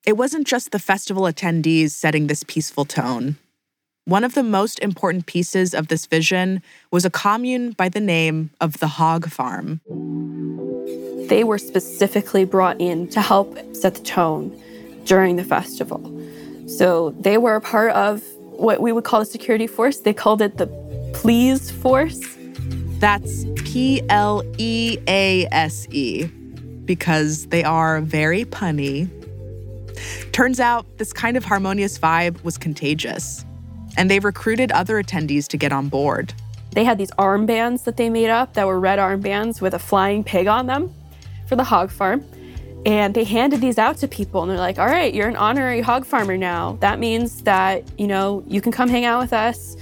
It 0.06 0.16
wasn't 0.16 0.46
just 0.46 0.70
the 0.70 0.78
festival 0.78 1.24
attendees 1.24 1.90
setting 1.90 2.26
this 2.26 2.44
peaceful 2.44 2.84
tone. 2.84 3.36
One 4.04 4.24
of 4.24 4.34
the 4.34 4.42
most 4.42 4.80
important 4.80 5.26
pieces 5.26 5.74
of 5.74 5.88
this 5.88 6.06
vision 6.06 6.60
was 6.90 7.04
a 7.04 7.10
commune 7.10 7.70
by 7.72 7.88
the 7.88 8.00
name 8.00 8.50
of 8.60 8.78
the 8.78 8.88
Hog 8.88 9.28
Farm. 9.30 9.80
They 11.28 11.44
were 11.44 11.58
specifically 11.58 12.44
brought 12.44 12.80
in 12.80 13.08
to 13.10 13.20
help 13.20 13.56
set 13.74 13.94
the 13.94 14.02
tone 14.02 14.60
during 15.04 15.36
the 15.36 15.44
festival. 15.44 16.00
So 16.66 17.10
they 17.20 17.38
were 17.38 17.54
a 17.54 17.60
part 17.60 17.92
of 17.92 18.22
what 18.40 18.80
we 18.80 18.92
would 18.92 19.04
call 19.04 19.20
the 19.20 19.26
security 19.26 19.66
force. 19.66 19.98
They 19.98 20.12
called 20.12 20.42
it 20.42 20.58
the 20.58 20.66
Please 21.14 21.70
Force. 21.70 22.20
That's 23.02 23.46
P 23.56 24.00
L 24.10 24.44
E 24.58 24.96
A 25.08 25.48
S 25.50 25.88
E, 25.90 26.26
because 26.84 27.46
they 27.46 27.64
are 27.64 28.00
very 28.00 28.44
punny. 28.44 29.10
Turns 30.30 30.60
out 30.60 30.86
this 30.98 31.12
kind 31.12 31.36
of 31.36 31.44
harmonious 31.44 31.98
vibe 31.98 32.44
was 32.44 32.56
contagious 32.56 33.44
and 33.96 34.08
they 34.08 34.20
recruited 34.20 34.70
other 34.70 35.02
attendees 35.02 35.48
to 35.48 35.56
get 35.56 35.72
on 35.72 35.88
board. 35.88 36.32
They 36.74 36.84
had 36.84 36.96
these 36.96 37.10
armbands 37.18 37.82
that 37.86 37.96
they 37.96 38.08
made 38.08 38.30
up 38.30 38.54
that 38.54 38.68
were 38.68 38.78
red 38.78 39.00
armbands 39.00 39.60
with 39.60 39.74
a 39.74 39.80
flying 39.80 40.22
pig 40.22 40.46
on 40.46 40.66
them 40.66 40.94
for 41.48 41.56
the 41.56 41.64
hog 41.64 41.90
farm. 41.90 42.24
And 42.86 43.14
they 43.14 43.24
handed 43.24 43.60
these 43.60 43.78
out 43.78 43.96
to 43.96 44.06
people 44.06 44.42
and 44.42 44.50
they're 44.52 44.58
like, 44.58 44.78
all 44.78 44.86
right, 44.86 45.12
you're 45.12 45.28
an 45.28 45.34
honorary 45.34 45.80
hog 45.80 46.06
farmer 46.06 46.36
now. 46.36 46.78
That 46.78 47.00
means 47.00 47.42
that, 47.42 47.82
you 47.98 48.06
know, 48.06 48.44
you 48.46 48.60
can 48.60 48.70
come 48.70 48.88
hang 48.88 49.04
out 49.04 49.20
with 49.20 49.32
us. 49.32 49.76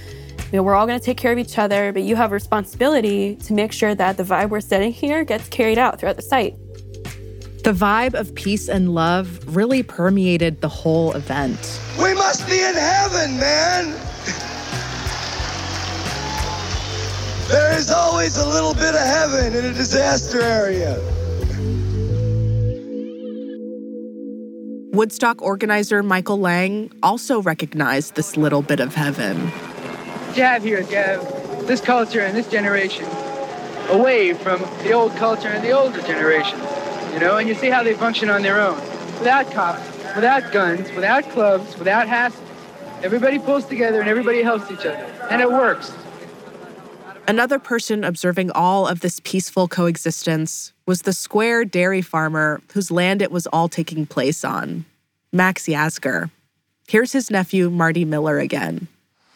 You 0.51 0.57
know, 0.57 0.63
we're 0.63 0.75
all 0.75 0.85
going 0.85 0.99
to 0.99 1.05
take 1.05 1.15
care 1.15 1.31
of 1.31 1.39
each 1.39 1.57
other, 1.57 1.93
but 1.93 2.01
you 2.01 2.17
have 2.17 2.31
a 2.31 2.33
responsibility 2.33 3.37
to 3.37 3.53
make 3.53 3.71
sure 3.71 3.95
that 3.95 4.17
the 4.17 4.23
vibe 4.23 4.49
we're 4.49 4.59
setting 4.59 4.91
here 4.91 5.23
gets 5.23 5.47
carried 5.47 5.77
out 5.77 5.97
throughout 5.97 6.17
the 6.17 6.21
site. 6.21 6.57
The 7.63 7.71
vibe 7.71 8.15
of 8.15 8.35
peace 8.35 8.67
and 8.67 8.93
love 8.93 9.55
really 9.55 9.81
permeated 9.81 10.59
the 10.59 10.67
whole 10.67 11.13
event. 11.13 11.79
We 11.97 12.13
must 12.15 12.45
be 12.47 12.61
in 12.61 12.73
heaven, 12.73 13.37
man! 13.39 13.93
There 17.47 17.77
is 17.77 17.89
always 17.89 18.35
a 18.35 18.45
little 18.45 18.73
bit 18.73 18.93
of 18.93 18.99
heaven 18.99 19.55
in 19.55 19.63
a 19.63 19.73
disaster 19.73 20.41
area. 20.41 20.99
Woodstock 24.91 25.41
organizer 25.41 26.03
Michael 26.03 26.39
Lang 26.39 26.91
also 27.01 27.41
recognized 27.41 28.15
this 28.15 28.35
little 28.35 28.61
bit 28.61 28.81
of 28.81 28.93
heaven. 28.93 29.49
What 30.31 30.37
you 30.37 30.43
have 30.43 30.63
here, 30.63 30.79
you 30.79 30.95
have 30.95 31.67
this 31.67 31.81
culture 31.81 32.21
and 32.21 32.37
this 32.37 32.47
generation 32.47 33.05
away 33.89 34.33
from 34.33 34.61
the 34.81 34.93
old 34.93 35.13
culture 35.17 35.49
and 35.49 35.61
the 35.61 35.71
older 35.71 36.01
generation 36.03 36.57
you 37.13 37.19
know, 37.19 37.37
and 37.37 37.47
you 37.47 37.55
see 37.55 37.69
how 37.69 37.83
they 37.83 37.93
function 37.93 38.29
on 38.29 38.41
their 38.41 38.59
own. 38.61 38.79
Without 39.19 39.51
cops, 39.51 39.85
without 40.15 40.51
guns, 40.51 40.89
without 40.93 41.29
clubs, 41.31 41.77
without 41.77 42.07
hassle. 42.07 42.41
Everybody 43.03 43.39
pulls 43.39 43.65
together 43.65 43.99
and 43.99 44.09
everybody 44.09 44.41
helps 44.41 44.71
each 44.71 44.85
other. 44.85 45.05
And 45.29 45.41
it 45.41 45.51
works. 45.51 45.93
Another 47.27 47.59
person 47.59 48.05
observing 48.05 48.51
all 48.51 48.87
of 48.87 49.01
this 49.01 49.19
peaceful 49.23 49.67
coexistence 49.67 50.71
was 50.85 51.01
the 51.01 51.13
square 51.13 51.65
dairy 51.65 52.01
farmer 52.01 52.61
whose 52.73 52.89
land 52.89 53.21
it 53.21 53.31
was 53.31 53.47
all 53.47 53.67
taking 53.67 54.05
place 54.05 54.45
on, 54.45 54.85
Max 55.33 55.65
Yasgur. 55.65 56.31
Here's 56.87 57.11
his 57.11 57.29
nephew, 57.29 57.69
Marty 57.69 58.05
Miller, 58.05 58.39
again. 58.39 58.87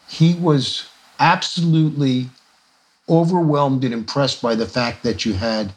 He 0.08 0.34
was 0.34 0.88
absolutely 1.18 2.28
overwhelmed 3.08 3.84
and 3.84 3.94
impressed 3.94 4.42
by 4.42 4.54
the 4.54 4.66
fact 4.66 5.02
that 5.02 5.24
you 5.24 5.34
had 5.34 5.72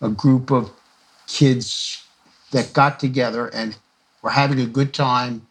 a 0.00 0.08
group 0.08 0.50
of 0.50 0.70
kids 1.26 2.02
that 2.50 2.72
got 2.72 3.00
together 3.00 3.48
and 3.48 3.76
were 4.22 4.30
having 4.30 4.60
a 4.60 4.66
good 4.66 4.94
time, 4.94 5.46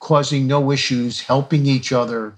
causing 0.00 0.46
no 0.46 0.70
issues, 0.70 1.20
helping 1.20 1.66
each 1.66 1.92
other. 1.92 2.34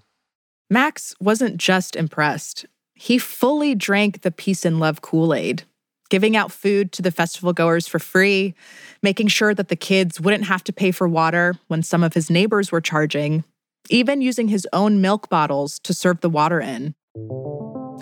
Max 0.70 1.14
wasn't 1.20 1.56
just 1.56 1.96
impressed. 1.96 2.66
He 2.94 3.18
fully 3.18 3.74
drank 3.74 4.22
the 4.22 4.30
peace 4.30 4.64
and 4.64 4.78
love 4.78 5.02
Kool 5.02 5.34
Aid, 5.34 5.64
giving 6.10 6.36
out 6.36 6.52
food 6.52 6.92
to 6.92 7.02
the 7.02 7.10
festival 7.10 7.52
goers 7.52 7.86
for 7.88 7.98
free, 7.98 8.54
making 9.02 9.28
sure 9.28 9.54
that 9.54 9.68
the 9.68 9.76
kids 9.76 10.20
wouldn't 10.20 10.44
have 10.44 10.64
to 10.64 10.72
pay 10.72 10.90
for 10.90 11.08
water 11.08 11.54
when 11.68 11.82
some 11.82 12.02
of 12.02 12.14
his 12.14 12.30
neighbors 12.30 12.70
were 12.70 12.80
charging, 12.80 13.44
even 13.90 14.20
using 14.20 14.48
his 14.48 14.66
own 14.72 15.00
milk 15.00 15.28
bottles 15.28 15.78
to 15.80 15.92
serve 15.92 16.20
the 16.20 16.30
water 16.30 16.60
in. 16.60 16.94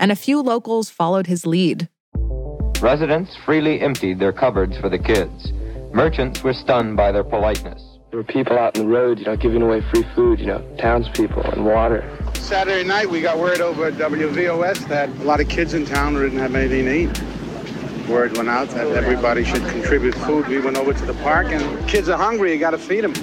And 0.00 0.10
a 0.10 0.16
few 0.16 0.40
locals 0.40 0.90
followed 0.90 1.26
his 1.26 1.46
lead, 1.46 1.88
Residents 2.82 3.30
freely 3.46 3.80
emptied 3.80 4.18
their 4.18 4.32
cupboards 4.32 4.76
for 4.78 4.88
the 4.88 4.98
kids. 4.98 5.52
Merchants 5.92 6.42
were 6.42 6.52
stunned 6.52 6.96
by 6.96 7.12
their 7.12 7.22
politeness. 7.22 7.80
There 8.10 8.18
were 8.18 8.24
people 8.24 8.58
out 8.58 8.76
in 8.76 8.82
the 8.82 8.92
road, 8.92 9.20
you 9.20 9.24
know, 9.24 9.36
giving 9.36 9.62
away 9.62 9.82
free 9.94 10.04
food, 10.16 10.40
you 10.40 10.46
know, 10.46 10.58
townspeople 10.78 11.44
and 11.44 11.64
water. 11.64 12.02
Saturday 12.34 12.82
night, 12.82 13.08
we 13.08 13.20
got 13.20 13.38
word 13.38 13.60
over 13.60 13.86
at 13.86 13.92
WVOS 13.92 14.88
that 14.88 15.08
a 15.08 15.22
lot 15.22 15.38
of 15.38 15.48
kids 15.48 15.74
in 15.74 15.86
town 15.86 16.14
didn't 16.14 16.40
have 16.40 16.56
anything 16.56 16.86
to 16.86 16.92
eat. 16.92 18.08
Word 18.08 18.36
went 18.36 18.48
out 18.48 18.68
that 18.70 18.88
everybody 18.88 19.44
should 19.44 19.64
contribute 19.68 20.16
food. 20.16 20.48
We 20.48 20.58
went 20.58 20.76
over 20.76 20.92
to 20.92 21.06
the 21.06 21.14
park, 21.22 21.52
and 21.52 21.88
kids 21.88 22.08
are 22.08 22.18
hungry. 22.18 22.52
You 22.52 22.58
got 22.58 22.72
to 22.72 22.78
feed 22.78 23.04
them. 23.04 23.14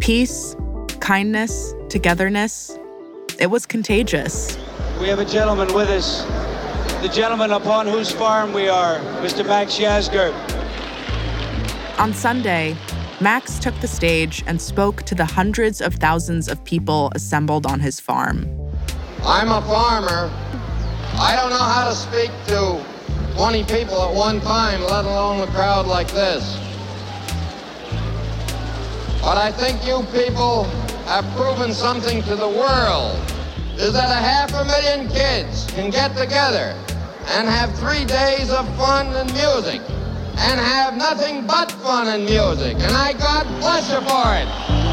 Peace, 0.00 0.56
kindness, 1.06 1.72
togetherness. 1.88 2.76
It 3.38 3.46
was 3.46 3.64
contagious. 3.64 4.58
We 5.00 5.06
have 5.06 5.20
a 5.20 5.24
gentleman 5.24 5.72
with 5.72 5.88
us 5.88 6.24
the 7.00 7.08
gentleman 7.08 7.52
upon 7.52 7.86
whose 7.86 8.10
farm 8.10 8.52
we 8.52 8.68
are, 8.68 8.98
Mr. 9.22 9.46
Max 9.46 9.78
Yasgur. 9.78 10.32
On 12.00 12.12
Sunday, 12.12 12.76
Max 13.20 13.60
took 13.60 13.78
the 13.80 13.86
stage 13.86 14.42
and 14.48 14.60
spoke 14.60 15.04
to 15.04 15.14
the 15.14 15.24
hundreds 15.24 15.80
of 15.80 15.94
thousands 15.94 16.48
of 16.48 16.64
people 16.64 17.12
assembled 17.14 17.66
on 17.66 17.78
his 17.78 18.00
farm. 18.00 18.40
I'm 19.22 19.50
a 19.50 19.62
farmer. 19.62 20.28
I 21.20 21.36
don't 21.36 21.50
know 21.50 21.56
how 21.56 21.88
to 21.88 21.94
speak 21.94 22.32
to 22.48 22.84
20 23.36 23.62
people 23.62 24.02
at 24.02 24.12
one 24.12 24.40
time, 24.40 24.80
let 24.80 25.04
alone 25.04 25.46
a 25.46 25.52
crowd 25.52 25.86
like 25.86 26.08
this. 26.08 26.58
But 29.22 29.36
I 29.36 29.52
think 29.52 29.86
you 29.86 30.04
people 30.12 30.68
have 31.06 31.24
proven 31.36 31.72
something 31.72 32.20
to 32.24 32.34
the 32.34 32.48
world 32.48 33.16
is 33.78 33.92
that 33.92 34.10
a 34.10 34.20
half 34.20 34.52
a 34.54 34.64
million 34.64 35.08
kids 35.08 35.64
can 35.70 35.88
get 35.88 36.16
together 36.16 36.74
and 37.28 37.48
have 37.48 37.72
three 37.78 38.04
days 38.04 38.50
of 38.50 38.66
fun 38.76 39.06
and 39.14 39.32
music 39.32 39.80
and 40.38 40.58
have 40.60 40.96
nothing 40.96 41.46
but 41.46 41.70
fun 41.70 42.08
and 42.08 42.24
music. 42.24 42.74
And 42.74 42.96
I 42.96 43.12
bless 43.60 43.88
you 43.88 44.00
for 44.00 44.34
it. 44.34 44.85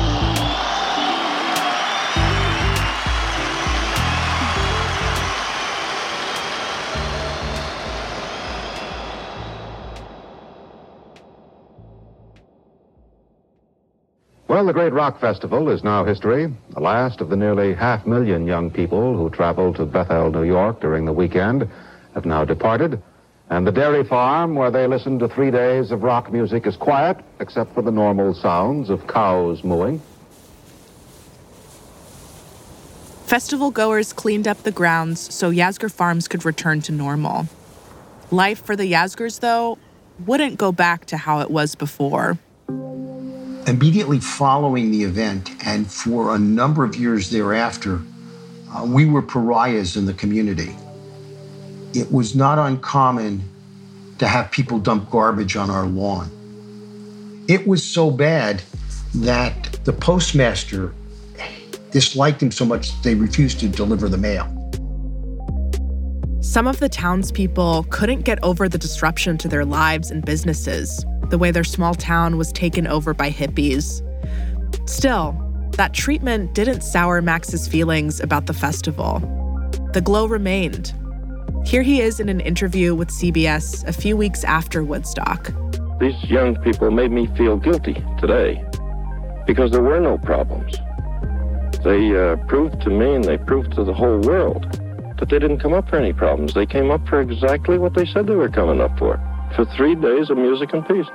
Well, 14.53 14.67
the 14.67 14.71
Great 14.71 14.93
Rock 14.93 15.19
Festival 15.19 15.67
is 15.69 15.83
now 15.83 16.05
history. 16.05 16.53
The 16.75 16.79
last 16.79 17.21
of 17.21 17.29
the 17.29 17.35
nearly 17.35 17.73
half 17.73 18.05
million 18.05 18.45
young 18.45 18.69
people 18.69 19.17
who 19.17 19.31
traveled 19.31 19.77
to 19.77 19.85
Bethel, 19.87 20.29
New 20.29 20.43
York 20.43 20.79
during 20.79 21.05
the 21.05 21.11
weekend 21.11 21.67
have 22.13 22.23
now 22.23 22.45
departed, 22.45 23.01
and 23.49 23.65
the 23.65 23.71
dairy 23.71 24.03
farm 24.03 24.53
where 24.53 24.69
they 24.69 24.85
listened 24.85 25.21
to 25.21 25.27
three 25.27 25.49
days 25.49 25.89
of 25.89 26.03
rock 26.03 26.31
music 26.31 26.67
is 26.67 26.77
quiet, 26.77 27.17
except 27.39 27.73
for 27.73 27.81
the 27.81 27.89
normal 27.89 28.35
sounds 28.35 28.91
of 28.91 29.07
cows 29.07 29.63
mooing. 29.63 29.99
Festival 33.25 33.71
goers 33.71 34.13
cleaned 34.13 34.47
up 34.47 34.61
the 34.61 34.71
grounds 34.71 35.33
so 35.33 35.49
Yasgur 35.49 35.91
Farms 35.91 36.27
could 36.27 36.45
return 36.45 36.79
to 36.83 36.91
normal. 36.91 37.47
Life 38.29 38.63
for 38.63 38.75
the 38.75 38.91
Yasgurs, 38.91 39.39
though, 39.39 39.79
wouldn't 40.27 40.59
go 40.59 40.71
back 40.71 41.05
to 41.05 41.17
how 41.17 41.39
it 41.39 41.49
was 41.49 41.73
before. 41.73 42.37
Immediately 43.67 44.19
following 44.19 44.91
the 44.91 45.04
event, 45.04 45.52
and 45.65 45.89
for 45.89 46.36
a 46.36 46.39
number 46.39 46.84
of 46.84 46.95
years 46.95 47.30
thereafter, 47.30 48.02
uh, 48.76 48.86
we 48.86 49.06
were 49.06 49.21
pariahs 49.21 49.95
in 49.95 50.06
the 50.06 50.13
community 50.13 50.76
it 51.93 52.12
was 52.12 52.36
not 52.36 52.58
uncommon 52.60 53.43
to 54.17 54.28
have 54.28 54.52
people 54.52 54.80
dump 54.80 55.10
garbage 55.10 55.56
on 55.56 55.69
our 55.69 55.86
lawn. 55.86 56.30
It 57.47 57.67
was 57.67 57.84
so 57.86 58.10
bad 58.10 58.62
that 59.15 59.80
the 59.86 59.93
postmaster 59.93 60.93
disliked 61.91 62.41
him 62.41 62.52
so 62.52 62.65
much 62.65 62.99
they 63.04 63.13
refused 63.15 63.60
to 63.60 63.67
deliver 63.67 64.10
the 64.10 64.17
mail. 64.17 64.49
Some 66.41 66.67
of 66.67 66.80
the 66.80 66.89
townspeople 66.89 67.88
couldn't 67.89 68.21
get 68.21 68.39
over 68.43 68.67
the 68.67 68.78
disruption 68.78 69.38
to 69.39 69.47
their 69.47 69.65
lives 69.65 70.12
and 70.12 70.26
businesses, 70.26 71.06
the 71.29 71.38
way 71.38 71.51
their 71.51 71.63
small 71.63 71.93
town 71.93 72.38
was 72.38 72.51
taken 72.51 72.88
over 72.88 73.13
by 73.13 73.31
hippies. 73.31 74.01
Still, 74.88 75.36
that 75.71 75.93
treatment 75.93 76.53
didn't 76.53 76.81
sour 76.81 77.21
Max's 77.21 77.67
feelings 77.67 78.19
about 78.19 78.45
the 78.45 78.53
festival. 78.53 79.19
The 79.93 80.01
glow 80.01 80.25
remained. 80.25 80.93
Here 81.65 81.81
he 81.81 82.01
is 82.01 82.19
in 82.19 82.29
an 82.29 82.39
interview 82.41 82.93
with 82.93 83.09
CBS 83.09 83.88
a 83.88 83.93
few 83.93 84.15
weeks 84.15 84.43
after 84.43 84.83
Woodstock. 84.83 85.51
These 85.99 86.23
young 86.25 86.55
people 86.57 86.91
made 86.91 87.12
me 87.12 87.27
feel 87.38 87.57
guilty 87.57 88.03
today 88.19 88.63
because 89.47 89.71
there 89.71 89.81
were 89.81 89.99
no 89.99 90.17
problems. 90.17 90.75
They 91.83 92.15
uh, 92.15 92.36
proved 92.47 92.81
to 92.81 92.89
me 92.89 93.15
and 93.15 93.23
they 93.23 93.38
proved 93.38 93.73
to 93.75 93.83
the 93.83 93.93
whole 93.93 94.19
world 94.19 94.71
that 95.19 95.29
they 95.29 95.39
didn't 95.39 95.59
come 95.59 95.73
up 95.73 95.89
for 95.89 95.97
any 95.97 96.13
problems. 96.13 96.53
They 96.53 96.65
came 96.65 96.91
up 96.91 97.07
for 97.07 97.21
exactly 97.21 97.77
what 97.77 97.93
they 97.93 98.05
said 98.05 98.27
they 98.27 98.36
were 98.36 98.49
coming 98.49 98.81
up 98.81 98.97
for 98.99 99.19
for 99.55 99.65
three 99.65 99.95
days 99.95 100.29
of 100.29 100.37
music 100.37 100.73
and 100.73 100.87
peace. 100.87 101.07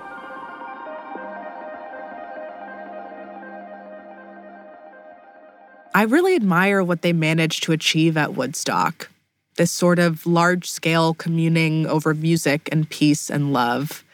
I 5.95 6.03
really 6.03 6.37
admire 6.37 6.85
what 6.85 7.03
they 7.03 7.13
managed 7.13 7.65
to 7.65 7.73
achieve 7.73 8.17
at 8.17 8.35
Woodstock 8.35 9.11
this 9.59 9.71
sort 9.73 9.99
of 9.99 10.25
large 10.25 10.71
scale 10.71 11.13
communing 11.13 11.85
over 11.87 12.15
music 12.15 12.69
and 12.71 12.89
peace 12.89 13.29
and 13.29 13.53
love, 13.53 14.05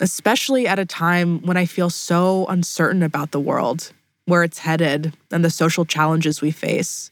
especially 0.00 0.68
at 0.68 0.78
a 0.78 0.84
time 0.84 1.40
when 1.40 1.56
I 1.56 1.64
feel 1.64 1.88
so 1.90 2.46
uncertain 2.46 3.02
about 3.02 3.30
the 3.30 3.40
world, 3.40 3.92
where 4.26 4.44
it's 4.44 4.58
headed, 4.58 5.14
and 5.32 5.42
the 5.42 5.50
social 5.50 5.86
challenges 5.86 6.42
we 6.42 6.50
face. 6.50 7.10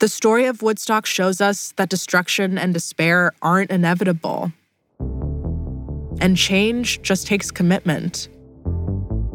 The 0.00 0.08
story 0.08 0.44
of 0.44 0.62
Woodstock 0.62 1.06
shows 1.06 1.40
us 1.40 1.72
that 1.76 1.88
destruction 1.88 2.58
and 2.58 2.74
despair 2.74 3.32
aren't 3.40 3.70
inevitable. 3.70 4.52
And 6.22 6.36
change 6.36 7.02
just 7.02 7.26
takes 7.26 7.50
commitment 7.50 8.28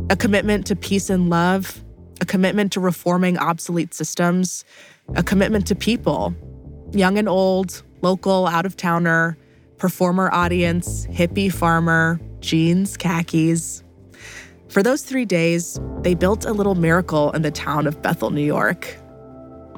a 0.09 0.15
commitment 0.15 0.65
to 0.67 0.73
peace 0.73 1.09
and 1.09 1.29
love, 1.29 1.83
a 2.21 2.25
commitment 2.25 2.71
to 2.71 2.79
reforming 2.79 3.37
obsolete 3.37 3.93
systems, 3.93 4.63
a 5.15 5.21
commitment 5.21 5.67
to 5.67 5.75
people, 5.75 6.33
young 6.93 7.17
and 7.17 7.27
old, 7.27 7.83
local, 8.01 8.47
out 8.47 8.65
of 8.65 8.77
towner, 8.77 9.37
performer 9.75 10.29
audience, 10.31 11.05
hippie 11.07 11.51
farmer, 11.51 12.21
jeans, 12.39 12.95
khakis. 12.95 13.83
For 14.69 14.81
those 14.81 15.01
three 15.01 15.25
days, 15.25 15.81
they 16.03 16.13
built 16.13 16.45
a 16.45 16.53
little 16.53 16.75
miracle 16.75 17.31
in 17.31 17.41
the 17.41 17.51
town 17.51 17.85
of 17.85 18.01
Bethel, 18.01 18.29
New 18.29 18.45
York. 18.45 18.97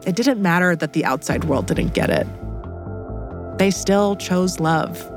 It 0.06 0.16
didn't 0.16 0.44
matter 0.44 0.76
that 0.76 0.94
the 0.94 1.06
outside 1.06 1.46
world 1.46 1.66
didn't 1.66 1.96
get 1.96 2.12
it. 2.12 2.28
They 3.58 3.72
still 3.72 4.16
chose 4.16 4.60
love. 4.60 5.12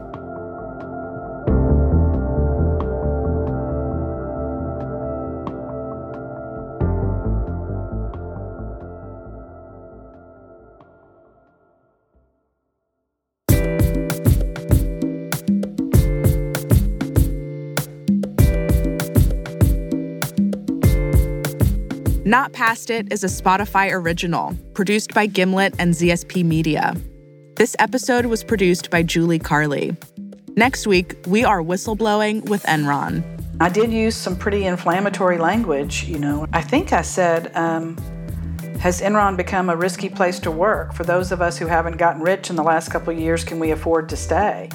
Not 22.32 22.54
Past 22.54 22.88
It 22.88 23.12
is 23.12 23.22
a 23.24 23.26
Spotify 23.26 23.92
original, 23.92 24.56
produced 24.72 25.12
by 25.12 25.26
Gimlet 25.26 25.74
and 25.78 25.92
ZSP 25.92 26.42
Media. 26.42 26.96
This 27.56 27.76
episode 27.78 28.24
was 28.24 28.42
produced 28.42 28.88
by 28.88 29.02
Julie 29.02 29.38
Carley. 29.38 29.94
Next 30.56 30.86
week, 30.86 31.14
we 31.26 31.44
are 31.44 31.60
whistleblowing 31.60 32.48
with 32.48 32.62
Enron. 32.62 33.22
I 33.60 33.68
did 33.68 33.92
use 33.92 34.16
some 34.16 34.34
pretty 34.34 34.64
inflammatory 34.64 35.36
language, 35.36 36.04
you 36.04 36.18
know. 36.18 36.46
I 36.54 36.62
think 36.62 36.94
I 36.94 37.02
said, 37.02 37.54
um, 37.54 37.98
has 38.80 39.02
Enron 39.02 39.36
become 39.36 39.68
a 39.68 39.76
risky 39.76 40.08
place 40.08 40.40
to 40.40 40.50
work? 40.50 40.94
For 40.94 41.04
those 41.04 41.32
of 41.32 41.42
us 41.42 41.58
who 41.58 41.66
haven't 41.66 41.98
gotten 41.98 42.22
rich 42.22 42.48
in 42.48 42.56
the 42.56 42.64
last 42.64 42.90
couple 42.90 43.12
years, 43.12 43.44
can 43.44 43.58
we 43.58 43.72
afford 43.72 44.08
to 44.08 44.16
stay? 44.16 44.70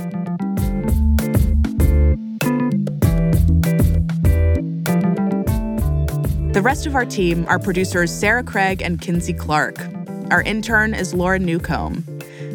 The 6.58 6.63
rest 6.63 6.88
of 6.88 6.96
our 6.96 7.06
team 7.06 7.46
are 7.48 7.60
producers 7.60 8.12
Sarah 8.12 8.43
Craig 8.43 8.82
and 8.82 9.00
Kinsey 9.00 9.32
Clark. 9.32 9.78
Our 10.32 10.41
intern 10.41 10.96
is 10.96 11.13
Laura 11.13 11.38
Newcomb. 11.38 12.04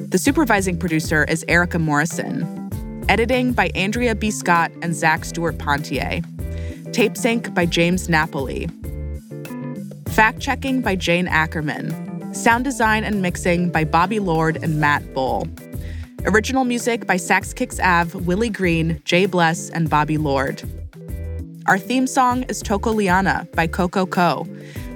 The 0.09 0.19
supervising 0.19 0.77
producer 0.77 1.23
is 1.29 1.45
Erica 1.47 1.79
Morrison. 1.79 3.05
Editing 3.09 3.53
by 3.53 3.71
Andrea 3.77 4.17
B. 4.17 4.33
Scott 4.33 4.73
and 4.83 4.93
Zach 4.93 5.25
Stewart 5.25 5.57
Pontier. 5.59 6.21
Tape 6.91 7.17
sync 7.17 7.55
by 7.55 7.65
James 7.65 8.09
Napoli. 8.09 8.69
Fact 10.09 10.41
checking 10.41 10.81
by 10.83 10.97
Jane 10.97 11.29
Ackerman. 11.29 12.35
Sound 12.35 12.65
design 12.65 13.05
and 13.05 13.23
mixing 13.23 13.71
by 13.71 13.85
Bobby 13.85 14.19
Lord 14.19 14.59
and 14.65 14.81
Matt 14.81 15.15
Bull. 15.15 15.47
Original 16.25 16.65
music 16.65 17.07
by 17.07 17.17
Sax 17.17 17.55
Kicks 17.55 17.79
Av, 17.79 18.12
Willie 18.17 18.51
Green, 18.51 19.01
Jay 19.05 19.27
Bless, 19.27 19.71
and 19.71 19.88
Bobby 19.88 20.19
Lord. 20.19 20.61
Our 21.66 21.79
theme 21.79 22.09
song 22.09 22.42
is 22.44 22.61
Toko 22.61 22.92
Liana 22.92 23.46
by 23.55 23.68
Coco 23.68 24.05
Co, 24.05 24.46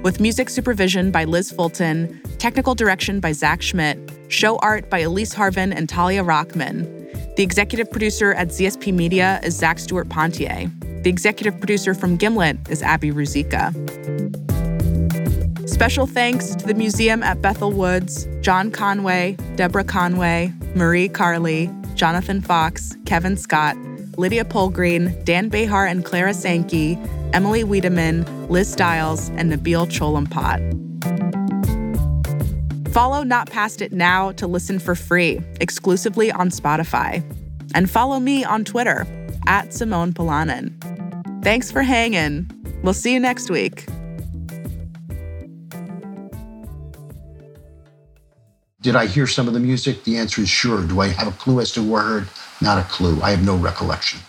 with 0.03 0.19
music 0.19 0.51
supervision 0.51 1.13
by 1.13 1.25
Liz 1.25 1.53
Fulton, 1.53 2.21
technical 2.39 2.75
direction 2.75 3.21
by 3.21 3.31
Zach 3.31 3.63
Schmidt, 3.63 3.99
show 4.29 4.57
art 4.59 4.91
by 4.91 4.99
Elise 4.99 5.33
Harvin 5.33 5.73
and 5.73 5.89
Talia 5.89 6.25
Rockman. 6.25 7.37
The 7.37 7.45
executive 7.45 7.89
producer 7.89 8.33
at 8.33 8.49
ZSP 8.49 8.93
Media 8.93 9.39
is 9.45 9.57
Zach 9.57 9.79
Stewart 9.79 10.09
Pontier. 10.09 10.69
The 11.03 11.11
executive 11.11 11.57
producer 11.59 11.95
from 11.95 12.17
Gimlet 12.17 12.69
is 12.69 12.83
Abby 12.83 13.13
Ruzicka. 13.13 13.73
Special 15.69 16.07
thanks 16.07 16.57
to 16.57 16.67
the 16.67 16.75
museum 16.75 17.23
at 17.23 17.41
Bethel 17.41 17.71
Woods, 17.71 18.27
John 18.41 18.73
Conway, 18.73 19.37
Deborah 19.55 19.85
Conway, 19.85 20.53
Marie 20.75 21.09
Carley, 21.09 21.71
Jonathan 21.95 22.41
Fox, 22.41 22.97
Kevin 23.07 23.37
Scott, 23.37 23.77
Lydia 24.17 24.45
Polgreen, 24.45 25.25
Dan 25.25 25.49
Behar 25.49 25.87
and 25.87 26.05
Clara 26.05 26.33
Sankey, 26.33 26.99
Emily 27.33 27.65
Wiedemann, 27.65 28.25
Liz 28.49 28.71
Stiles, 28.71 29.29
and 29.31 29.53
Nabil 29.53 29.87
Cholampot. 29.87 30.63
Follow 32.93 33.23
Not 33.23 33.51
Past 33.51 33.83
It 33.83 33.93
now 33.93 34.33
to 34.33 34.47
listen 34.47 34.79
for 34.79 34.95
free, 34.95 35.41
exclusively 35.61 36.33
on 36.33 36.49
Spotify. 36.49 37.23
And 37.75 37.91
follow 37.91 38.19
me 38.21 38.43
on 38.43 38.65
Twitter, 38.65 39.07
at 39.47 39.75
Simone 39.75 40.15
Polanen. 40.15 40.73
Thanks 41.45 41.71
for 41.71 41.83
hanging. 41.83 42.51
We'll 42.83 42.95
see 42.95 43.13
you 43.13 43.21
next 43.21 43.51
week. 43.51 43.87
Did 48.81 48.97
I 48.97 49.07
hear 49.07 49.27
some 49.27 49.49
of 49.49 49.55
the 49.55 49.61
music? 49.61 50.05
The 50.05 50.17
answer 50.17 50.41
is 50.41 50.49
sure. 50.49 50.83
Do 50.87 51.01
I 51.01 51.09
have 51.09 51.29
a 51.29 51.33
clue 51.33 51.61
as 51.61 51.73
to 51.73 51.83
where 51.83 52.01
I 52.01 52.05
heard? 52.05 52.29
Not 52.61 52.79
a 52.79 52.85
clue. 52.89 53.21
I 53.23 53.31
have 53.31 53.45
no 53.45 53.57
recollection. 53.57 54.21